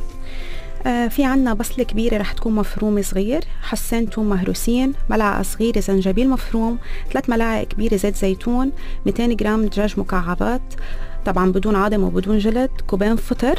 آه 0.87 1.09
في 1.09 1.25
عنا 1.25 1.55
بصلة 1.55 1.85
كبيرة 1.85 2.17
رح 2.17 2.33
تكون 2.33 2.55
مفرومة 2.55 3.03
صغير 3.03 3.45
حسين 3.63 4.11
توم 4.11 4.29
مهروسين 4.29 4.93
ملعقة 5.11 5.43
صغيرة 5.43 5.81
زنجبيل 5.81 6.29
مفروم 6.29 6.79
ثلاث 7.13 7.31
ملاعق 7.31 7.65
كبيرة 7.65 7.97
زيت 7.97 8.17
زيتون 8.17 8.73
200 9.07 9.27
جرام 9.27 9.67
دجاج 9.67 10.01
مكعبات 10.01 10.63
طبعا 11.27 11.53
بدون 11.53 11.77
عظم 11.77 12.03
وبدون 12.03 12.39
جلد 12.39 12.71
كوبين 12.87 13.17
فطر 13.17 13.59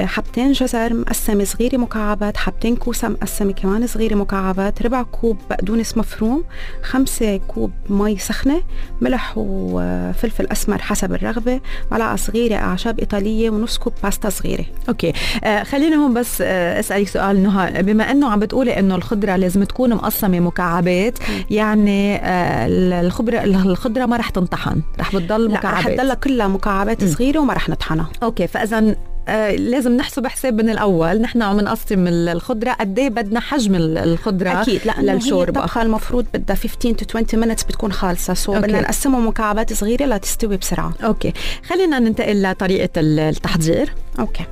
حبتين 0.00 0.52
جزر 0.52 0.94
مقسمة 0.94 1.44
صغيرة 1.44 1.76
مكعبات 1.76 2.36
حبتين 2.36 2.76
كوسة 2.76 3.08
مقسمة 3.08 3.52
كمان 3.52 3.86
صغيرة 3.86 4.14
مكعبات 4.14 4.82
ربع 4.82 5.02
كوب 5.02 5.38
بقدونس 5.50 5.98
مفروم 5.98 6.44
خمسة 6.82 7.36
كوب 7.36 7.70
مي 7.88 8.18
سخنة 8.18 8.62
ملح 9.00 9.32
وفلفل 9.36 10.46
أسمر 10.46 10.78
حسب 10.78 11.12
الرغبة 11.12 11.60
ملعقة 11.92 12.16
صغيرة 12.16 12.54
أعشاب 12.54 12.98
إيطالية 12.98 13.50
ونص 13.50 13.78
كوب 13.78 13.92
باستا 14.02 14.28
صغيرة. 14.28 14.64
Okay. 14.88 15.12
آه 15.44 15.62
خلينا 15.62 15.96
هون 15.96 16.14
بس 16.14 16.40
آه 16.40 16.80
أسألك 16.80 17.08
سؤال 17.08 17.42
نهى. 17.42 17.82
بما 17.82 18.10
أنه 18.10 18.30
عم 18.30 18.38
بتقولي 18.40 18.78
أنه 18.78 18.94
الخضرة 18.94 19.36
لازم 19.36 19.64
تكون 19.64 19.94
مقسمة 19.94 20.40
مكعبات 20.40 21.18
يعني 21.50 22.16
آه 22.16 22.66
الخضرة 23.00 23.38
الخضرة 23.44 24.06
ما 24.06 24.16
رح 24.16 24.30
تنطحن 24.30 24.82
رح 25.00 25.16
بتضل 25.16 25.50
مكعبات 25.50 25.86
رح 25.86 25.88
تضلها 25.88 26.14
كلها 26.14 26.48
مكعبات 26.48 27.04
صغيرة 27.04 27.38
وما 27.38 27.54
رح 27.54 27.68
نطحنها. 27.68 28.10
Okay 28.22 28.46
فإذا 28.46 28.96
آه 29.28 29.50
لازم 29.50 29.96
نحسب 29.96 30.26
حساب 30.26 30.54
من 30.54 30.70
الأول. 30.70 31.20
نحن 31.20 31.42
عم 31.42 31.60
نقسم 31.60 32.06
الخضرة. 32.06 32.72
قد 32.72 32.98
إيه 32.98 33.08
بدنا 33.08 33.40
حجم 33.40 33.74
الخضرة 33.74 34.62
أكيد 34.62 34.80
لأنه 34.84 35.12
للشوربة؟ 35.12 35.60
هي 35.60 35.64
الطبخة 35.64 35.82
المفروض 35.82 36.26
بدها 36.34 36.56
15 36.56 36.92
to 36.92 37.18
20 37.18 37.40
minutes 37.40 37.64
بتكون 37.64 37.92
خالصة. 37.92 38.34
so 38.34 38.52
بدنا 38.52 38.80
نقسمها 38.80 39.20
مكعبات 39.20 39.72
صغيرة 39.72 40.04
لتستوي 40.04 40.56
بسرعة. 40.56 40.94
Okay. 41.04 41.32
خلينا 41.68 41.98
ننتقل 41.98 42.42
لطريقة 42.42 42.90
التحضير. 42.96 43.92
Okay. 44.18 44.44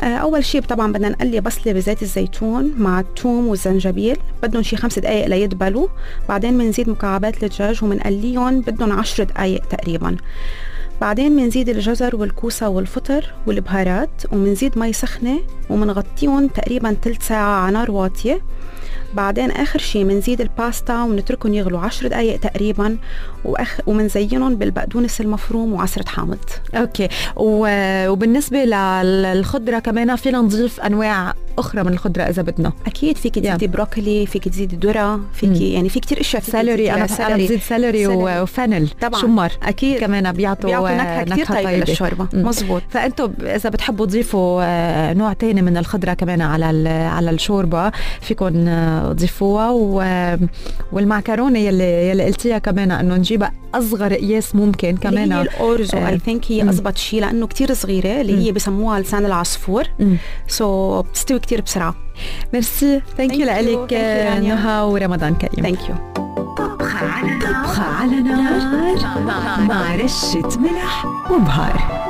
آه 0.00 0.04
أول 0.04 0.44
شيء 0.44 0.60
طبعا 0.60 0.92
بدنا 0.92 1.08
نقلي 1.08 1.40
بصلة 1.40 1.72
بزيت 1.72 2.02
الزيتون 2.02 2.74
مع 2.78 3.00
الثوم 3.00 3.46
والزنجبيل. 3.46 4.16
بدهم 4.42 4.62
شي 4.62 4.76
خمس 4.76 4.98
دقائق 4.98 5.26
ليدبلوا. 5.26 5.88
بعدين 6.28 6.58
بنزيد 6.58 6.90
مكعبات 6.90 7.44
الدجاج 7.44 7.84
وبنقليهم. 7.84 8.60
بدهم 8.60 8.92
عشر 8.92 9.24
دقائق 9.24 9.66
تقريبا. 9.66 10.16
بعدين 11.00 11.36
بنزيد 11.36 11.68
الجزر 11.68 12.16
والكوسة 12.16 12.68
والفطر 12.68 13.34
والبهارات 13.46 14.22
وبنزيد 14.32 14.78
مي 14.78 14.92
سخنة 14.92 15.40
وبنغطيهم 15.70 16.48
تقريبا 16.48 16.96
ثلث 17.04 17.28
ساعة 17.28 17.60
على 17.60 17.72
نار 17.72 17.90
واطية. 17.90 18.42
بعدين 19.14 19.50
آخر 19.50 19.78
شيء 19.78 20.04
بنزيد 20.04 20.40
الباستا 20.40 21.02
ونتركهم 21.02 21.54
يغلوا 21.54 21.80
عشر 21.80 22.06
دقائق 22.08 22.40
تقريبا 22.40 22.98
وأخ... 23.44 23.80
وبنزينهم 23.86 24.56
بالبقدونس 24.56 25.20
المفروم 25.20 25.72
وعصرة 25.72 26.08
حامض. 26.08 26.38
Okay. 26.74 27.08
و... 27.36 27.68
وبالنسبة 28.08 28.64
للخضرة 28.64 29.78
كمان 29.78 30.16
فينا 30.16 30.38
نضيف 30.38 30.80
أنواع 30.80 31.34
أخرى 31.58 31.82
من 31.82 31.92
الخضرة 31.92 32.22
إذا 32.22 32.42
بدنا. 32.42 32.72
أكيد 32.86 33.16
فيك 33.16 33.34
تزيدي 33.34 33.66
بروكلي 33.66 34.26
فيك 34.26 34.48
تزيدي 34.48 34.76
ذرة 34.86 35.20
فيك 35.32 35.60
يعني 35.60 35.88
في 35.88 36.00
كثير 36.00 36.20
أشياء 36.20 36.42
celery 36.42 36.92
أنا 36.92 37.06
أنا 37.20 37.36
بزيد 37.36 37.60
celery 37.60 38.06
و 38.06 38.18
fennel 38.18 38.88
طبعا. 39.00 39.20
شمر 39.20 39.52
أكيد. 39.62 39.98
كمان 40.00 40.32
بيعطوا 40.32 40.70
بيعطوا 40.70 41.24
نكهة 41.24 41.24
كثير 41.24 41.46
طيبة. 41.46 41.76
للشوربه 41.76 42.28
مزبوط 42.32 42.82
فانتم 42.88 43.32
إذا 43.40 43.70
بتحبوا 43.70 44.06
تضيفوا 44.06 45.12
نوع 45.12 45.32
تاني 45.32 45.62
من 45.62 45.76
الخضرة 45.76 46.14
كمان 46.14 46.40
على 46.42 46.88
على 46.88 47.30
الشوربة 47.30 47.92
فيكم 48.20 48.68
تضيفوها. 49.12 49.70
و... 49.70 50.02
والمعكرونة 50.92 51.58
يلي 51.58 52.08
يلي 52.08 52.24
قلتيها 52.24 52.58
كمان 52.58 52.90
إنه 52.90 53.16
نجيبها 53.16 53.52
أصغر 53.74 54.14
قياس 54.14 54.54
ممكن 54.54 54.96
كمان. 54.96 55.32
هي 55.32 55.42
ال 55.42 55.53
orzo 55.53 55.98
I 55.98 56.18
think 56.18 56.52
هي 56.52 56.62
اضبط 56.62 56.96
شيء 56.96 57.20
لأنه 57.20 57.46
كثير 57.46 57.74
صغيرة 57.74 58.20
اللي 58.20 58.46
هي 58.46 58.52
بسموها 58.52 59.00
لسان 59.00 59.26
العصفور. 59.26 59.84
so, 60.48 61.02
so, 61.02 61.06
بتستوي 61.06 61.38
كثير 61.46 61.60
بسرعة. 61.60 61.94
merci. 62.52 63.02
thank 63.16 63.34
you 63.34 63.46
لك 63.46 63.92
نهى 64.42 64.80
ورمضان 64.80 65.34
كريم. 65.34 65.64
thank 65.64 65.88
you 65.88 65.94
طبخة 66.56 67.84
على 67.84 68.20
نار. 68.20 68.96
مع 69.68 69.94
رشة 69.94 70.60
ملح 70.60 71.06
وبهار. 71.30 72.05